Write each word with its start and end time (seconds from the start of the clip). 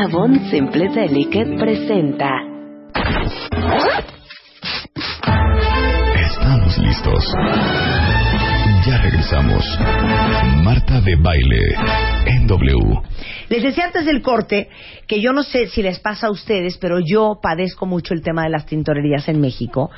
Avon 0.00 0.38
Simple 0.48 0.90
Delicate 0.94 1.58
presenta. 1.58 2.30
Estamos 6.14 6.78
listos. 6.78 7.24
Ya 8.88 8.96
regresamos. 9.02 9.62
Marta 10.64 11.00
de 11.02 11.14
Baile 11.16 11.58
en 12.24 12.46
W. 12.46 13.00
Les 13.50 13.62
decía 13.62 13.84
antes 13.84 14.06
del 14.06 14.22
corte 14.22 14.70
que 15.06 15.20
yo 15.20 15.34
no 15.34 15.42
sé 15.42 15.66
si 15.66 15.82
les 15.82 15.98
pasa 16.00 16.28
a 16.28 16.30
ustedes, 16.30 16.78
pero 16.78 16.98
yo 16.98 17.38
padezco 17.42 17.84
mucho 17.84 18.14
el 18.14 18.22
tema 18.22 18.44
de 18.44 18.48
las 18.50 18.64
tintorerías 18.64 19.28
en 19.28 19.42
México 19.42 19.90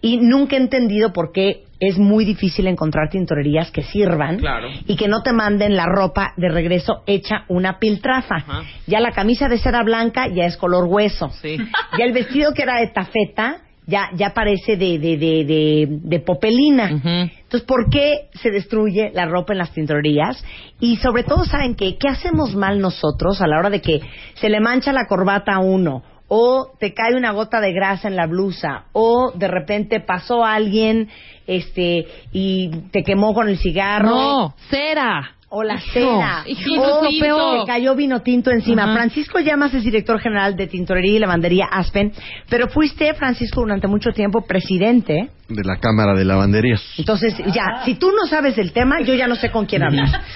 y 0.00 0.16
nunca 0.18 0.56
he 0.56 0.58
entendido 0.58 1.12
por 1.12 1.32
qué 1.32 1.64
es 1.80 1.98
muy 1.98 2.24
difícil 2.24 2.66
encontrar 2.66 3.10
tintorerías 3.10 3.70
que 3.70 3.82
sirvan 3.82 4.38
Claro. 4.38 4.68
y 4.86 4.96
que 4.96 5.08
no 5.08 5.22
te 5.22 5.32
manden 5.34 5.76
la 5.76 5.84
ropa 5.86 6.32
de 6.38 6.48
regreso 6.48 7.02
hecha 7.06 7.44
una 7.48 7.78
piltrafa. 7.78 8.36
Ajá. 8.36 8.62
Ya 8.86 9.00
la 9.00 9.12
camisa 9.12 9.48
de 9.48 9.58
seda 9.58 9.82
blanca 9.82 10.28
ya 10.28 10.46
es 10.46 10.56
color 10.56 10.84
hueso. 10.86 11.28
Sí. 11.42 11.58
Ya 11.98 12.04
el 12.06 12.12
vestido 12.12 12.54
que 12.54 12.62
era 12.62 12.80
de 12.80 12.88
tafeta 12.88 13.58
ya, 13.90 14.10
ya 14.14 14.32
parece 14.32 14.76
de, 14.76 14.98
de, 14.98 15.16
de, 15.18 15.44
de, 15.44 15.86
de 15.90 16.20
popelina. 16.20 16.88
Entonces, 16.88 17.62
¿por 17.66 17.90
qué 17.90 18.28
se 18.40 18.50
destruye 18.50 19.10
la 19.12 19.26
ropa 19.26 19.52
en 19.52 19.58
las 19.58 19.72
tintorerías? 19.72 20.42
Y 20.78 20.96
sobre 20.96 21.24
todo, 21.24 21.44
¿saben 21.44 21.74
qué? 21.74 21.98
¿Qué 21.98 22.08
hacemos 22.08 22.54
mal 22.54 22.80
nosotros 22.80 23.42
a 23.42 23.46
la 23.46 23.58
hora 23.58 23.70
de 23.70 23.80
que 23.80 24.00
se 24.34 24.48
le 24.48 24.60
mancha 24.60 24.92
la 24.92 25.06
corbata 25.06 25.54
a 25.54 25.58
uno? 25.58 26.02
O 26.28 26.70
te 26.78 26.94
cae 26.94 27.16
una 27.16 27.32
gota 27.32 27.60
de 27.60 27.72
grasa 27.72 28.06
en 28.06 28.14
la 28.14 28.28
blusa, 28.28 28.84
o 28.92 29.32
de 29.34 29.48
repente 29.48 29.98
pasó 29.98 30.44
alguien 30.44 31.08
este 31.48 32.06
y 32.32 32.70
te 32.92 33.02
quemó 33.02 33.34
con 33.34 33.48
el 33.48 33.58
cigarro, 33.58 34.08
No, 34.10 34.54
cera. 34.70 35.34
O 35.52 35.64
la 35.64 35.80
cena, 35.80 36.44
hijo, 36.46 36.80
o 36.80 37.06
es 37.08 37.14
lo 37.14 37.20
peor. 37.20 37.60
te 37.60 37.66
cayó 37.66 37.96
vino 37.96 38.20
tinto 38.20 38.52
encima. 38.52 38.94
Francisco 38.94 39.40
Llamas 39.40 39.74
es 39.74 39.82
director 39.82 40.20
general 40.20 40.54
de 40.54 40.68
Tintorería 40.68 41.16
y 41.16 41.18
Lavandería 41.18 41.66
Aspen, 41.70 42.12
pero 42.48 42.68
fuiste, 42.68 43.12
Francisco, 43.14 43.60
durante 43.60 43.88
mucho 43.88 44.12
tiempo 44.12 44.42
presidente 44.46 45.30
de 45.48 45.64
la 45.64 45.76
Cámara 45.78 46.14
de 46.14 46.24
Lavanderías. 46.24 46.80
entonces, 46.96 47.36
ya, 47.52 47.82
si 47.84 47.96
tú 47.96 48.12
no 48.12 48.28
sabes 48.28 48.54
del 48.54 48.72
tema, 48.72 49.00
yo 49.00 49.14
ya 49.14 49.26
no 49.26 49.34
sé 49.34 49.50
con 49.50 49.66
quién 49.66 49.82
hablar. 49.82 50.08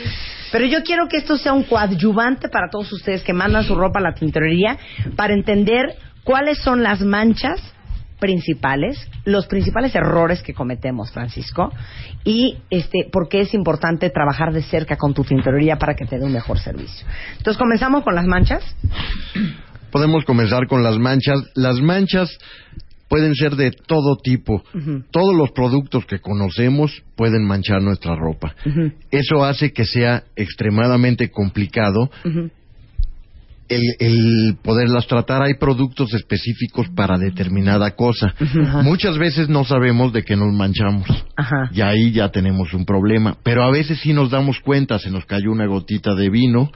Pero 0.53 0.67
yo 0.67 0.85
quiero 0.85 1.09
que 1.09 1.17
esto 1.17 1.37
sea 1.37 1.53
un 1.53 1.65
coadyuvante 1.65 2.48
para 2.48 2.69
todos 2.70 2.92
ustedes 2.92 3.25
que 3.25 3.33
mandan 3.33 3.65
su 3.65 3.75
ropa 3.75 3.98
a 3.98 4.03
la 4.03 4.15
tintorería 4.15 4.79
para 5.17 5.35
entender 5.35 5.97
cuáles 6.23 6.59
son 6.59 6.85
las 6.85 7.01
manchas 7.01 7.73
principales, 8.19 8.98
los 9.25 9.47
principales 9.47 9.95
errores 9.95 10.43
que 10.43 10.55
cometemos, 10.55 11.11
Francisco, 11.12 11.73
y 12.25 12.59
este, 12.70 13.09
por 13.11 13.29
qué 13.29 13.41
es 13.41 13.55
importante 13.55 14.11
trabajar 14.11 14.53
de 14.53 14.62
cerca 14.62 14.97
con 14.97 15.15
tu 15.15 15.25
tintorería 15.25 15.77
para 15.77 15.95
que 15.95 16.07
te 16.07 16.19
dé 16.19 16.25
un 16.25 16.33
mejor 16.33 16.59
servicio. 16.59 17.07
Entonces, 17.37 17.59
comenzamos 17.59 18.05
con 18.05 18.15
las 18.15 18.27
manchas. 18.27 18.62
Podemos 19.91 20.25
comenzar 20.25 20.67
con 20.67 20.83
las 20.83 20.98
manchas. 20.98 21.39
Las 21.55 21.81
manchas 21.81 22.39
pueden 23.09 23.35
ser 23.35 23.55
de 23.55 23.70
todo 23.70 24.17
tipo. 24.17 24.65
Todos 25.12 25.37
los 25.37 25.53
productos 25.53 26.05
que 26.07 26.19
conocemos 26.19 27.03
pueden 27.17 27.45
manchar 27.45 27.81
nuestra 27.81 28.17
ropa. 28.17 28.55
Eso 29.11 29.45
hace 29.45 29.73
que 29.73 29.85
sea 29.85 30.25
extremadamente 30.35 31.31
complicado. 31.31 32.11
El, 33.69 33.83
el 33.98 34.57
poderlas 34.62 35.07
tratar. 35.07 35.43
Hay 35.43 35.55
productos 35.55 36.12
específicos 36.15 36.89
para 36.95 37.19
determinada 37.19 37.93
cosa. 37.93 38.34
Muchas 38.83 39.19
veces 39.19 39.48
no 39.48 39.65
sabemos 39.65 40.12
de 40.12 40.23
qué 40.23 40.37
nos 40.37 40.53
manchamos. 40.53 41.07
Ajá. 41.37 41.70
Y 41.73 41.81
ahí 41.81 42.12
ya 42.12 42.31
tenemos 42.31 42.75
un 42.75 42.85
problema. 42.85 43.37
Pero 43.42 43.65
a 43.65 43.70
veces 43.70 43.98
sí 44.01 44.12
nos 44.12 44.31
damos 44.31 44.61
cuenta, 44.61 44.98
se 44.98 45.11
nos 45.11 45.25
cayó 45.27 45.51
una 45.51 45.67
gotita 45.67 46.15
de 46.15 46.31
vino 46.31 46.70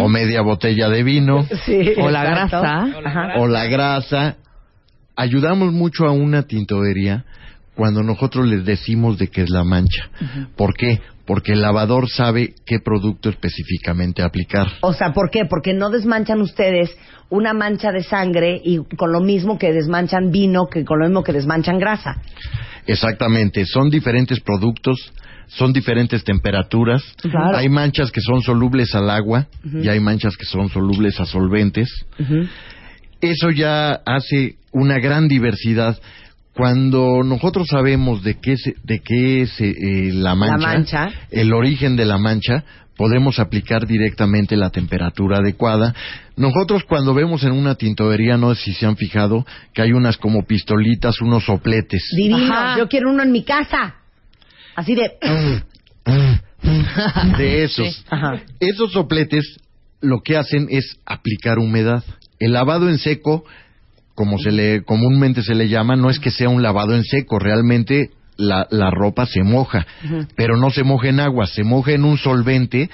o 0.00 0.08
media 0.08 0.42
botella 0.42 0.88
de 0.88 1.02
vino. 1.02 1.46
Sí, 1.66 1.92
O 1.98 2.10
la 2.10 2.24
grasa. 2.24 2.86
O 3.36 3.46
la 3.46 3.66
grasa. 3.66 4.36
Ayudamos 5.16 5.72
mucho 5.72 6.06
a 6.06 6.12
una 6.12 6.44
tintorería 6.44 7.24
cuando 7.74 8.02
nosotros 8.02 8.46
les 8.46 8.64
decimos 8.64 9.18
de 9.18 9.28
qué 9.28 9.42
es 9.42 9.50
la 9.50 9.64
mancha. 9.64 10.10
¿Por 10.56 10.74
qué? 10.74 11.00
Porque 11.26 11.52
el 11.52 11.62
lavador 11.62 12.08
sabe 12.08 12.54
qué 12.66 12.80
producto 12.80 13.28
específicamente 13.28 14.22
aplicar. 14.22 14.66
O 14.80 14.92
sea, 14.92 15.12
¿por 15.12 15.30
qué? 15.30 15.44
Porque 15.44 15.72
no 15.72 15.90
desmanchan 15.90 16.40
ustedes 16.40 16.90
una 17.30 17.54
mancha 17.54 17.92
de 17.92 18.02
sangre 18.02 18.60
y 18.62 18.78
con 18.96 19.12
lo 19.12 19.20
mismo 19.20 19.58
que 19.58 19.72
desmanchan 19.72 20.30
vino, 20.30 20.66
que 20.66 20.84
con 20.84 20.98
lo 20.98 21.06
mismo 21.06 21.22
que 21.22 21.32
desmanchan 21.32 21.78
grasa. 21.78 22.20
Exactamente, 22.86 23.64
son 23.64 23.88
diferentes 23.88 24.40
productos, 24.40 25.12
son 25.46 25.72
diferentes 25.72 26.24
temperaturas. 26.24 27.02
Claro. 27.22 27.56
Hay 27.56 27.68
manchas 27.68 28.10
que 28.10 28.20
son 28.20 28.42
solubles 28.42 28.94
al 28.94 29.08
agua 29.08 29.46
y 29.64 29.88
hay 29.88 30.00
manchas 30.00 30.36
que 30.36 30.44
son 30.44 30.68
solubles 30.68 31.20
a 31.20 31.26
solventes. 31.26 31.88
Eso 33.20 33.50
ya 33.50 33.92
hace 34.04 34.56
una 34.72 34.98
gran 34.98 35.28
diversidad. 35.28 35.98
Cuando 36.54 37.22
nosotros 37.24 37.66
sabemos 37.70 38.22
de 38.22 38.34
qué, 38.40 38.56
se- 38.56 38.74
de 38.84 39.00
qué 39.00 39.42
es 39.42 39.60
eh, 39.60 40.10
la, 40.12 40.34
mancha, 40.34 40.56
mancha. 40.66 41.10
el 41.30 41.52
origen 41.52 41.96
de 41.96 42.04
la 42.04 42.18
mancha, 42.18 42.64
podemos 42.96 43.38
aplicar 43.38 43.86
directamente 43.86 44.54
la 44.56 44.68
temperatura 44.70 45.38
adecuada. 45.38 45.94
Nosotros 46.36 46.84
cuando 46.84 47.14
vemos 47.14 47.42
en 47.44 47.52
una 47.52 47.74
tintorería, 47.76 48.36
no 48.36 48.54
sé 48.54 48.64
si 48.64 48.72
se 48.74 48.84
han 48.86 48.96
fijado, 48.96 49.46
que 49.72 49.80
hay 49.82 49.92
unas 49.92 50.18
como 50.18 50.44
pistolitas, 50.46 51.20
unos 51.22 51.44
sopletes. 51.44 52.02
Divino, 52.16 52.52
Ajá. 52.52 52.78
yo 52.78 52.86
quiero 52.88 53.10
uno 53.10 53.22
en 53.22 53.32
mi 53.32 53.44
casa. 53.44 53.94
Así 54.76 54.94
de... 54.94 55.10
de 57.38 57.64
esos. 57.64 58.04
Ajá. 58.10 58.40
Esos 58.60 58.92
sopletes 58.92 59.56
lo 60.00 60.20
que 60.22 60.36
hacen 60.36 60.66
es 60.70 60.96
aplicar 61.06 61.58
humedad. 61.58 62.04
El 62.38 62.52
lavado 62.52 62.88
en 62.88 62.98
seco, 62.98 63.44
como 64.14 64.38
se 64.38 64.52
le 64.52 64.82
comúnmente 64.82 65.42
se 65.42 65.54
le 65.54 65.68
llama, 65.68 65.96
no 65.96 66.10
es 66.10 66.18
que 66.18 66.30
sea 66.30 66.48
un 66.48 66.62
lavado 66.62 66.94
en 66.94 67.04
seco, 67.04 67.38
realmente 67.38 68.10
la, 68.36 68.66
la 68.70 68.90
ropa 68.90 69.26
se 69.26 69.42
moja, 69.42 69.86
pero 70.36 70.56
no 70.56 70.70
se 70.70 70.84
moja 70.84 71.08
en 71.08 71.20
agua, 71.20 71.46
se 71.46 71.64
moja 71.64 71.92
en 71.92 72.04
un 72.04 72.18
solvente 72.18 72.90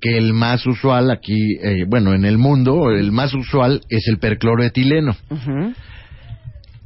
que 0.00 0.16
el 0.16 0.32
más 0.32 0.64
usual 0.66 1.10
aquí, 1.10 1.56
eh, 1.62 1.84
bueno, 1.86 2.14
en 2.14 2.24
el 2.24 2.38
mundo, 2.38 2.90
el 2.90 3.10
más 3.10 3.34
usual 3.34 3.80
es 3.88 4.06
el 4.08 4.18
percloroetileno. 4.18 5.16
Ujú. 5.30 5.74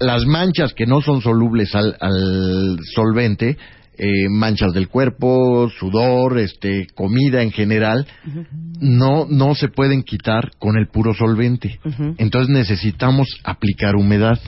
Las 0.00 0.25
manchas 0.25 0.72
que 0.75 0.87
no 0.87 1.00
son 1.00 1.21
solubles 1.21 1.75
al, 1.75 1.97
al 2.00 2.78
solvente, 2.94 3.56
eh, 3.98 4.28
manchas 4.30 4.72
del 4.72 4.88
cuerpo, 4.88 5.70
sudor, 5.78 6.38
este, 6.38 6.86
comida 6.94 7.42
en 7.42 7.50
general, 7.53 8.06
no, 8.80 9.26
no 9.28 9.54
se 9.54 9.69
pueden 9.69 10.03
quitar 10.03 10.50
con 10.58 10.76
el 10.76 10.88
puro 10.88 11.12
solvente. 11.14 11.78
Entonces 12.19 12.48
necesitamos 12.48 13.28
aplicar 13.44 13.94
humedad. 13.97 14.38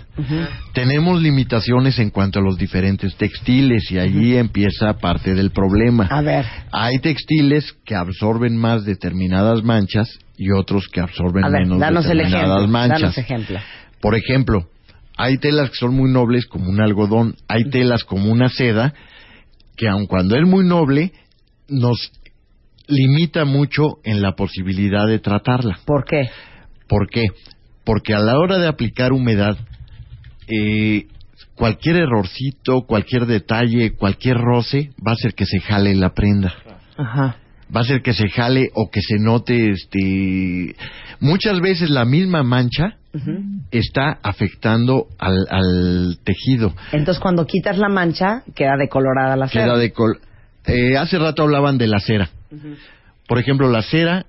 Tenemos 0.73 1.21
limitaciones 1.21 1.99
en 1.99 2.11
cuanto 2.11 2.39
a 2.39 2.43
los 2.43 2.57
diferentes 2.57 3.15
textiles 3.17 3.91
y 3.91 3.99
allí 3.99 4.37
empieza 4.37 4.95
parte 4.95 5.35
del 5.35 5.51
problema. 5.51 6.07
A 6.11 6.23
ver, 6.23 6.47
Hay 6.73 6.99
textiles 7.01 7.75
que 7.85 7.95
absorben 7.95 8.57
más 8.57 8.85
determinadas 8.85 9.63
manchas 9.63 10.19
y 10.37 10.51
otros 10.51 10.89
que 10.89 11.01
absorben 11.01 11.45
a 11.45 11.49
ver, 11.51 11.61
menos 11.63 11.79
danos 11.81 12.07
el 12.07 12.19
determinadas 12.19 12.49
ejemplo. 12.57 12.69
manchas. 12.69 13.01
Danos 13.01 13.19
ejemplo. 13.19 13.61
Por 14.01 14.15
ejemplo, 14.17 14.69
hay 15.17 15.39
telas 15.39 15.71
que 15.71 15.77
son 15.77 15.95
muy 15.95 16.11
nobles 16.11 16.47
como 16.47 16.69
un 16.71 16.81
algodón, 16.81 17.37
hay 17.47 17.65
telas 17.71 18.05
como 18.05 18.33
una 18.33 18.49
seda 18.49 18.95
que 19.77 19.89
aun 19.89 20.07
cuando 20.07 20.37
es 20.37 20.47
muy 20.47 20.65
noble 20.65 21.13
nos 21.69 22.13
limita 22.87 23.45
mucho 23.45 23.99
en 24.05 24.21
la 24.21 24.33
posibilidad 24.33 25.07
de 25.07 25.19
tratarla. 25.19 25.81
¿Por 25.87 26.05
qué? 26.05 26.29
¿Por 26.89 27.09
qué? 27.09 27.27
Porque 27.85 28.15
a 28.15 28.19
la 28.19 28.39
hora 28.39 28.59
de 28.59 28.69
aplicar 28.69 29.13
humedad, 29.13 29.57
eh, 30.49 31.07
cualquier 31.55 31.97
errorcito, 31.97 32.83
cualquier 32.87 33.27
detalle, 33.27 33.93
cualquier 33.93 34.37
roce 34.37 34.91
va 35.07 35.13
a 35.13 35.15
hacer 35.15 35.35
que 35.35 35.47
se 35.47 35.61
jale 35.61 35.95
la 35.95 36.13
prenda 36.13 36.53
Ajá. 36.97 37.37
va 37.75 37.81
a 37.81 37.83
hacer 37.83 38.03
que 38.03 38.13
se 38.13 38.29
jale 38.29 38.71
o 38.75 38.91
que 38.91 39.01
se 39.01 39.19
note 39.19 39.71
este 39.71 40.77
muchas 41.21 41.61
veces 41.61 41.91
la 41.91 42.05
misma 42.05 42.43
mancha 42.43 42.97
está 43.71 44.19
afectando 44.23 45.07
al, 45.19 45.47
al 45.51 46.19
tejido. 46.25 46.75
Entonces, 46.93 47.21
cuando 47.23 47.47
quitas 47.47 47.79
la 47.79 47.89
mancha, 47.89 48.43
queda 48.55 48.77
decolorada 48.77 49.37
la 49.37 49.49
queda 49.49 49.65
seda. 49.65 49.77
de 49.79 49.93
col 49.93 50.19
Eh, 50.67 50.97
hace 50.97 51.19
rato 51.19 51.43
hablaban 51.43 51.79
de 51.79 51.87
la 51.87 51.99
cera. 52.01 52.29
Por 53.29 53.39
ejemplo 53.39 53.71
la 53.71 53.83
cera 53.83 54.27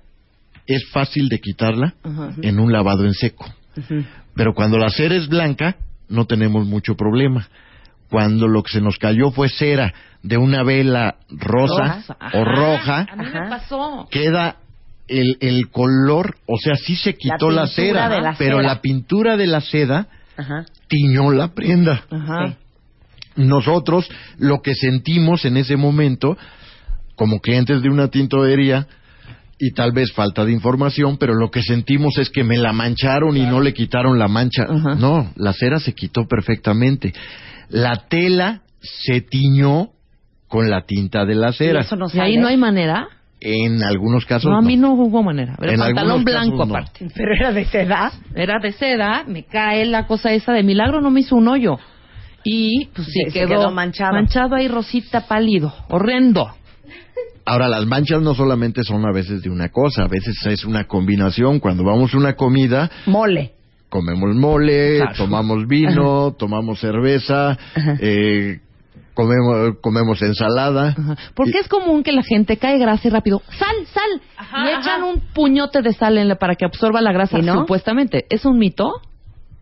es 0.66 0.88
fácil 0.90 1.28
de 1.28 1.38
quitarla 1.40 1.94
en 2.42 2.58
un 2.58 2.72
lavado 2.72 3.04
en 3.04 3.14
seco. 3.14 3.46
Pero 4.34 4.54
cuando 4.54 4.78
la 4.78 4.90
cera 4.90 5.14
es 5.16 5.28
blanca 5.28 5.76
no 6.08 6.26
tenemos 6.26 6.66
mucho 6.66 6.94
problema. 6.96 7.48
Cuando 8.10 8.46
lo 8.46 8.62
que 8.62 8.72
se 8.72 8.80
nos 8.80 8.98
cayó 8.98 9.30
fue 9.32 9.48
cera 9.48 9.92
de 10.22 10.36
una 10.36 10.62
vela 10.62 11.16
rosa 11.30 12.02
Roja. 12.08 12.30
o 12.38 12.44
roja 12.44 13.06
A 13.10 13.16
mí 13.16 13.24
Ajá. 13.26 13.40
me 13.44 13.48
pasó. 13.50 14.08
queda 14.10 14.56
el, 15.08 15.36
el 15.40 15.70
color, 15.70 16.36
o 16.46 16.56
sea, 16.58 16.76
sí 16.76 16.96
se 16.96 17.14
quitó 17.16 17.50
la, 17.50 17.66
cera, 17.66 18.08
la 18.20 18.34
pero 18.36 18.56
cera. 18.58 18.68
la 18.74 18.80
pintura 18.80 19.36
de 19.36 19.46
la 19.46 19.60
seda 19.60 20.08
Ajá. 20.36 20.64
tiñó 20.88 21.30
la 21.30 21.54
prenda. 21.54 22.04
Ajá. 22.10 22.48
Sí. 22.48 22.54
Nosotros 23.36 24.08
lo 24.38 24.62
que 24.62 24.74
sentimos 24.74 25.44
en 25.44 25.56
ese 25.58 25.76
momento, 25.76 26.36
como 27.16 27.40
clientes 27.40 27.82
de 27.82 27.88
una 27.90 28.08
tintorería, 28.08 28.86
y 29.58 29.72
tal 29.72 29.92
vez 29.92 30.12
falta 30.12 30.44
de 30.44 30.52
información, 30.52 31.16
pero 31.18 31.34
lo 31.34 31.50
que 31.50 31.62
sentimos 31.62 32.18
es 32.18 32.28
que 32.28 32.44
me 32.44 32.58
la 32.58 32.72
mancharon 32.74 33.36
y 33.38 33.46
no 33.46 33.60
le 33.60 33.72
quitaron 33.72 34.18
la 34.18 34.28
mancha. 34.28 34.64
Ajá. 34.68 34.94
No, 34.96 35.32
la 35.36 35.52
cera 35.54 35.78
se 35.80 35.94
quitó 35.94 36.26
perfectamente. 36.26 37.14
La 37.70 38.04
tela 38.08 38.60
se 38.80 39.22
tiñó 39.22 39.90
con 40.48 40.68
la 40.70 40.82
tinta 40.84 41.24
de 41.24 41.34
la 41.34 41.50
Y 41.50 41.54
cera. 41.54 41.80
eso 41.80 41.96
no 41.96 42.06
Y 42.12 42.18
ahí 42.20 42.36
no 42.36 42.48
hay 42.48 42.56
manera. 42.56 43.08
En 43.48 43.82
algunos 43.84 44.24
casos 44.26 44.50
No, 44.50 44.58
a 44.58 44.60
mí 44.62 44.76
no. 44.76 44.88
no 44.96 45.02
hubo 45.04 45.22
manera. 45.22 45.54
Era 45.62 45.72
En 45.72 45.78
pantalón 45.78 46.24
blanco 46.24 46.56
casos 46.56 46.68
no. 46.68 46.74
aparte. 46.74 47.08
Pero 47.14 47.32
era 47.34 47.52
de 47.52 47.64
seda. 47.66 48.10
Era 48.34 48.58
de 48.60 48.72
seda, 48.72 49.24
me 49.26 49.44
cae 49.44 49.84
la 49.84 50.06
cosa 50.08 50.32
esa 50.32 50.52
de 50.52 50.62
milagro, 50.64 51.00
no 51.00 51.10
me 51.10 51.20
hizo 51.20 51.36
un 51.36 51.46
hoyo. 51.46 51.78
Y 52.42 52.86
pues 52.94 53.06
sí, 53.06 53.20
Se- 53.26 53.30
se 53.30 53.38
quedó, 53.40 53.48
quedó 53.60 53.70
manchado. 53.70 54.12
manchado 54.14 54.54
ahí 54.56 54.66
rosita 54.68 55.26
pálido, 55.28 55.72
horrendo. 55.88 56.48
Ahora, 57.44 57.68
las 57.68 57.86
manchas 57.86 58.20
no 58.22 58.34
solamente 58.34 58.82
son 58.82 59.06
a 59.06 59.12
veces 59.12 59.42
de 59.42 59.50
una 59.50 59.68
cosa, 59.68 60.02
a 60.04 60.08
veces 60.08 60.34
es 60.46 60.64
una 60.64 60.84
combinación. 60.84 61.60
Cuando 61.60 61.84
vamos 61.84 62.12
a 62.12 62.18
una 62.18 62.34
comida, 62.34 62.90
Mole. 63.06 63.52
comemos 63.88 64.34
mole, 64.34 64.96
Claro. 64.98 65.14
tomamos 65.16 65.66
vino, 65.68 66.32
tomamos 66.36 66.80
cerveza, 66.80 67.56
eh, 68.00 68.58
comemos, 69.14 69.76
comemos 69.80 70.20
ensalada. 70.22 70.88
Ajá. 70.98 71.16
Porque 71.34 71.58
es 71.58 71.68
común 71.68 72.02
que 72.02 72.12
la 72.12 72.22
gente 72.22 72.56
cae 72.56 72.78
grasa 72.78 73.08
y 73.08 73.10
rápido, 73.10 73.42
sal, 73.58 73.76
sal, 73.92 74.20
Ajá, 74.36 74.64
y 74.64 74.68
echan 74.68 75.00
ajá. 75.00 75.04
un 75.04 75.20
puñote 75.32 75.82
de 75.82 75.92
sal 75.92 76.18
en 76.18 76.28
la- 76.28 76.36
para 76.36 76.54
que 76.54 76.64
absorba 76.64 77.00
la 77.00 77.12
grasa, 77.12 77.40
supuestamente. 77.42 78.26
¿Es 78.30 78.44
un 78.44 78.58
mito? 78.58 78.90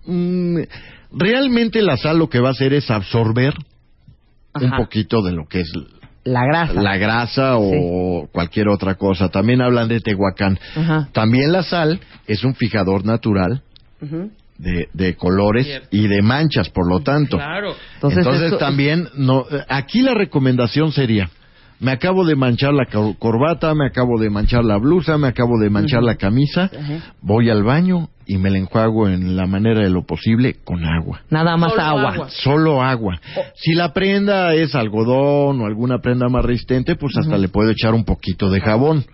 Mm, 0.07 0.59
realmente 1.13 1.81
la 1.83 1.97
sal 1.97 2.19
lo 2.19 2.29
que 2.29 2.41
va 2.41 2.49
a 2.49 2.53
hacer 2.53 2.73
es 2.75 2.91
absorber 2.91 3.55
un 4.61 4.71
poquito 4.77 5.23
de 5.23 5.33
lo 5.33 5.47
que 5.47 5.61
es 5.61 5.73
La 6.25 6.45
grasa. 6.47 6.75
la 6.81 6.97
grasa 6.97 7.57
o 7.59 8.29
cualquier 8.33 8.69
otra 8.69 8.95
cosa. 8.97 9.29
También 9.31 9.61
hablan 9.63 9.89
de 9.89 10.01
Tehuacán. 10.01 10.59
Ajá. 10.77 11.09
También 11.13 11.53
la 11.53 11.63
sal 11.63 12.01
es 12.27 12.45
un 12.45 12.55
fijador 12.55 13.05
natural 13.05 13.63
Ujú. 14.01 14.31
De, 14.59 14.89
de 14.93 15.17
colores 15.17 15.67
Cierto. 15.67 15.89
y 15.91 16.07
de 16.09 16.23
manchas, 16.23 16.69
por 16.71 16.89
lo 16.89 17.01
tanto. 17.01 17.37
Claro. 17.37 17.75
Entonces, 17.95 18.19
Entonces, 18.19 18.47
eso- 18.49 18.59
también, 18.59 19.09
no, 19.17 19.45
aquí 19.69 20.03
la 20.03 20.15
recomendación 20.15 20.93
sería, 20.93 21.29
me 21.81 21.91
acabo 21.91 22.25
de 22.25 22.37
manchar 22.37 22.73
la 22.73 22.87
cor- 22.87 23.17
corbata, 23.19 23.75
me 23.75 23.87
acabo 23.87 24.19
de 24.19 24.31
manchar 24.31 24.65
la 24.65 24.77
blusa, 24.79 25.19
me 25.19 25.29
acabo 25.29 25.59
de 25.59 25.71
manchar 25.71 26.03
la 26.03 26.15
camisa, 26.15 26.71
voy 27.21 27.51
al 27.51 27.63
baño 27.65 28.09
y 28.27 28.39
me 28.39 28.49
la 28.51 28.57
enjuago 28.59 29.09
en 29.09 29.37
la 29.37 29.47
manera 29.47 29.81
de 29.81 29.91
lo 29.91 30.07
posible 30.07 30.55
con 30.65 30.83
agua. 30.85 31.21
Nada 31.31 31.57
más 31.59 31.73
Solo 31.73 31.83
agua. 31.83 32.13
agua. 32.15 32.29
Solo 32.31 32.83
agua. 32.83 33.21
Si 33.57 33.75
la 33.75 33.93
prenda 33.93 34.55
es 34.55 34.75
algodón 34.75 35.61
o 35.61 35.67
alguna 35.67 35.99
prenda 35.99 36.29
más 36.29 36.45
resistente, 36.45 36.95
pues 36.97 37.17
hasta 37.19 37.37
le 37.37 37.49
puedo 37.49 37.71
echar 37.71 37.93
un 37.93 38.05
poquito 38.05 38.49
de 38.51 38.61
jabón. 38.61 39.05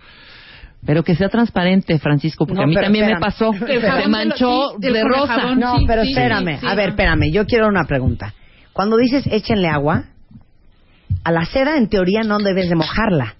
Pero 0.85 1.03
que 1.03 1.15
sea 1.15 1.29
transparente, 1.29 1.99
Francisco, 1.99 2.45
porque 2.47 2.57
No, 2.57 2.63
a 2.63 2.67
mí 2.67 2.73
también 2.75 3.05
me 3.07 3.19
pasó. 3.19 3.51
Se 3.53 4.07
manchó 4.07 4.73
lo- 4.73 4.79
sí, 4.81 4.87
de 4.91 4.99
el 4.99 5.07
rosa. 5.07 5.33
jabón. 5.39 5.59
No, 5.59 5.77
Sí, 5.77 5.85
pero 5.87 6.03
sí, 6.03 6.09
espérame. 6.09 6.59
sí, 6.59 6.65
a 6.65 6.73
ver, 6.75 6.85
no. 6.87 6.89
espérame. 6.91 7.31
Yo 7.31 7.45
quiero 7.45 7.67
una 7.67 7.85
pregunta. 7.85 8.33
Cuando 8.73 8.97
dices 8.97 9.27
échenle 9.27 9.67
agua, 9.67 10.05
a 11.23 11.31
la 11.31 11.45
cera 11.45 11.77
en 11.77 11.87
teoría 11.87 12.21
no 12.23 12.39
debes 12.39 12.67
de 12.69 12.75
mojarla. 12.75 13.35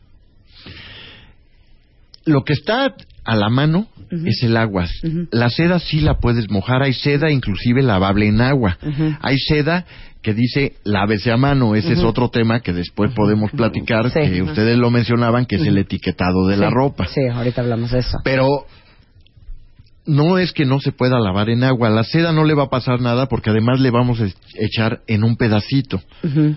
Lo 2.25 2.43
que 2.43 2.53
está 2.53 2.93
a 3.23 3.35
la 3.35 3.49
mano 3.49 3.87
es 4.11 4.43
el 4.43 4.55
agua. 4.57 4.85
La 5.31 5.49
seda 5.49 5.79
sí 5.79 6.01
la 6.01 6.15
puedes 6.19 6.49
mojar. 6.51 6.83
Hay 6.83 6.93
seda 6.93 7.31
inclusive 7.31 7.81
lavable 7.81 8.27
en 8.27 8.41
agua. 8.41 8.77
Hay 9.21 9.37
seda 9.39 9.85
que 10.21 10.33
dice 10.33 10.73
lávese 10.83 11.31
a 11.31 11.37
mano. 11.37 11.75
Ese 11.75 11.93
es 11.93 12.03
otro 12.03 12.29
tema 12.29 12.61
que 12.61 12.73
después 12.73 13.11
podemos 13.13 13.51
platicar, 13.51 14.11
Sí. 14.11 14.19
que 14.19 14.41
ustedes 14.41 14.77
lo 14.77 14.91
mencionaban, 14.91 15.45
que 15.45 15.55
es 15.55 15.65
el 15.65 15.77
etiquetado 15.77 16.47
de 16.47 16.57
la 16.57 16.69
ropa. 16.69 17.07
Sí, 17.07 17.21
ahorita 17.27 17.61
hablamos 17.61 17.91
de 17.91 17.99
eso. 17.99 18.17
Pero 18.23 18.65
no 20.05 20.37
es 20.37 20.51
que 20.51 20.65
no 20.65 20.79
se 20.79 20.91
pueda 20.91 21.19
lavar 21.19 21.49
en 21.49 21.63
agua. 21.63 21.89
La 21.89 22.03
seda 22.03 22.31
no 22.31 22.43
le 22.43 22.53
va 22.53 22.63
a 22.63 22.69
pasar 22.69 22.99
nada 23.01 23.27
porque 23.27 23.49
además 23.49 23.79
le 23.79 23.91
vamos 23.91 24.19
a 24.19 24.27
echar 24.55 25.01
en 25.07 25.23
un 25.23 25.37
pedacito. 25.37 26.01
Ujú. 26.23 26.55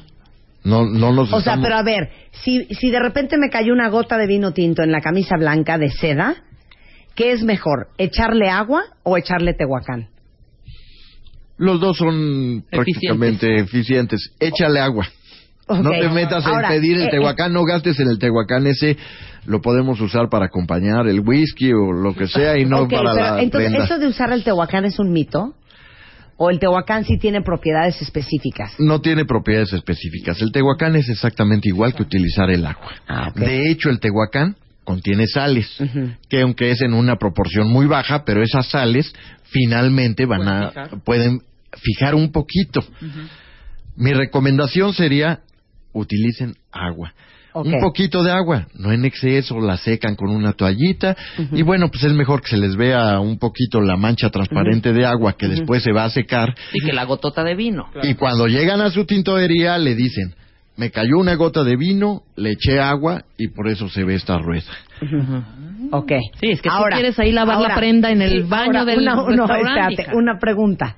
No, 0.65 0.87
no 0.87 1.13
nos 1.13 1.31
O 1.33 1.41
sea, 1.43 1.59
pero 1.61 1.77
a 1.77 1.83
ver, 1.83 2.09
si, 2.33 2.65
si 2.67 2.91
de 2.91 2.99
repente 2.99 3.37
me 3.37 3.51
cayó 3.51 3.73
una 3.75 3.89
gota 3.89 4.17
de 4.17 4.27
vino 4.27 4.53
tinto 4.53 4.83
en 4.83 4.93
la 4.93 5.03
camisa 5.03 5.37
blanca 5.37 5.77
de 5.77 5.91
seda, 5.91 6.37
¿qué 7.15 7.33
es 7.33 7.43
mejor? 7.43 7.89
¿Echarle 7.99 8.49
agua 8.49 8.83
o 9.03 9.19
echarle 9.19 9.53
tehuacán? 9.53 10.09
Los 11.57 11.81
dos 11.81 11.97
son 11.97 12.65
prácticamente 12.71 13.57
eficientes. 13.61 14.33
Échale 14.41 14.81
agua. 14.81 15.07
No 15.69 15.91
te 15.91 16.09
metas 16.11 16.45
Ahora, 16.45 16.75
en 16.75 16.81
pedir 16.81 16.97
el 16.99 17.05
eh, 17.07 17.11
tehuacán, 17.11 17.53
no 17.53 17.65
gastes 17.65 17.99
en 17.99 18.09
el 18.09 18.19
tehuacán 18.19 18.67
ese, 18.67 18.99
lo 19.47 19.63
podemos 19.63 19.99
usar 20.01 20.29
para 20.29 20.47
acompañar 20.47 21.07
el 21.07 21.21
whisky 21.21 21.73
o 21.73 21.91
lo 21.93 22.15
que 22.15 22.27
sea 22.27 22.59
y 22.59 22.67
no 22.67 22.83
Ok, 22.83 22.91
para 22.91 23.13
pero 23.15 23.15
la 23.15 23.43
entonces, 23.43 23.71
prenda. 23.71 23.85
¿eso 23.87 23.99
de 23.99 24.09
usar 24.09 24.31
el 24.33 24.45
tehuacán 24.45 24.85
es 24.85 24.99
un 24.99 25.11
mito? 25.13 25.55
¿O 26.37 26.51
el 26.51 26.59
tehuacán 26.59 27.05
sí 27.05 27.17
tiene 27.17 27.41
propiedades 27.43 28.03
específicas? 28.03 28.75
No 28.79 29.01
tiene 29.01 29.25
propiedades 29.25 29.73
específicas. 29.73 30.43
El 30.43 30.51
tehuacán 30.53 30.97
es 30.97 31.09
exactamente 31.09 31.69
igual 31.69 31.95
que 31.95 32.03
utilizar 32.03 32.51
el 32.51 32.67
agua. 32.67 32.93
Ah. 33.09 33.31
De 33.35 33.71
hecho, 33.71 33.89
el 33.89 34.01
tehuacán 34.01 34.57
contiene 34.85 35.27
sales, 35.27 35.69
que 36.29 36.43
aunque 36.43 36.71
es 36.71 36.83
en 36.83 36.95
una 36.95 37.17
proporción 37.17 37.71
muy 37.71 37.87
baja, 37.87 38.25
pero 38.25 38.43
esas 38.43 38.67
sales 38.69 39.13
finalmente 39.45 40.27
van 40.27 40.41
Pueden 40.43 40.59
a 40.59 40.69
fijar. 40.71 41.05
pueden 41.05 41.41
fijar 41.83 42.15
un 42.15 42.31
poquito. 42.31 42.85
Mi 43.97 44.13
recomendación 44.13 44.93
sería 44.93 45.41
utilicen 45.93 46.55
agua. 46.73 47.15
Un 47.57 47.79
poquito 47.81 48.25
de 48.25 48.33
agua, 48.33 48.67
no 48.75 48.91
en 48.91 49.05
exceso, 49.05 49.61
la 49.61 49.77
secan 49.77 50.17
con 50.17 50.29
una 50.29 50.55
toallita 50.55 51.17
y 51.53 51.63
bueno, 51.63 51.89
pues 51.89 52.03
es 52.03 52.13
mejor 52.13 52.43
que 52.43 52.49
se 52.51 52.57
les 52.57 52.75
vea 52.75 53.21
un 53.21 53.39
poquito 53.39 53.81
la 53.81 53.97
mancha 53.97 54.29
transparente 54.31 54.93
de 54.93 55.07
agua 55.07 55.37
que 55.37 55.47
después 55.47 55.85
se 55.85 55.93
va 55.93 56.03
a 56.03 56.11
secar 56.11 56.53
Y 56.73 56.85
que 56.85 56.93
la 56.93 57.05
gotota 57.05 57.45
de 57.45 57.55
vino. 57.55 57.89
y 58.03 58.15
cuando 58.15 58.49
llegan 58.49 58.81
a 58.81 58.91
su 58.91 59.05
tintorería 59.05 59.79
le 59.79 59.95
dicen, 59.95 60.35
me 60.77 60.91
cayó 60.91 61.19
una 61.19 61.35
gota 61.37 61.63
de 61.63 61.77
vino, 61.77 62.23
le 62.37 62.53
eché 62.53 62.81
agua 62.81 63.25
y 63.37 63.49
por 63.49 63.69
eso 63.69 63.89
se 63.89 64.05
ve 64.05 64.17
esta 64.17 64.39
rueda. 64.39 64.73
Ok. 65.91 66.13
Sí, 66.41 66.51
es 66.51 66.63
que 66.63 66.69
tú 66.69 66.85
quieres 66.93 67.19
ahí 67.19 67.31
lavar 67.31 67.61
la 67.61 67.75
prenda 67.75 68.11
en 68.11 68.23
el 68.23 68.45
baño 68.45 68.81
ahora, 68.81 68.85
del 68.85 69.01
una, 69.01 69.15
no, 69.15 69.27
restaurante, 69.29 69.93
espérate, 69.93 70.17
una 70.17 70.39
pregunta. 70.39 70.97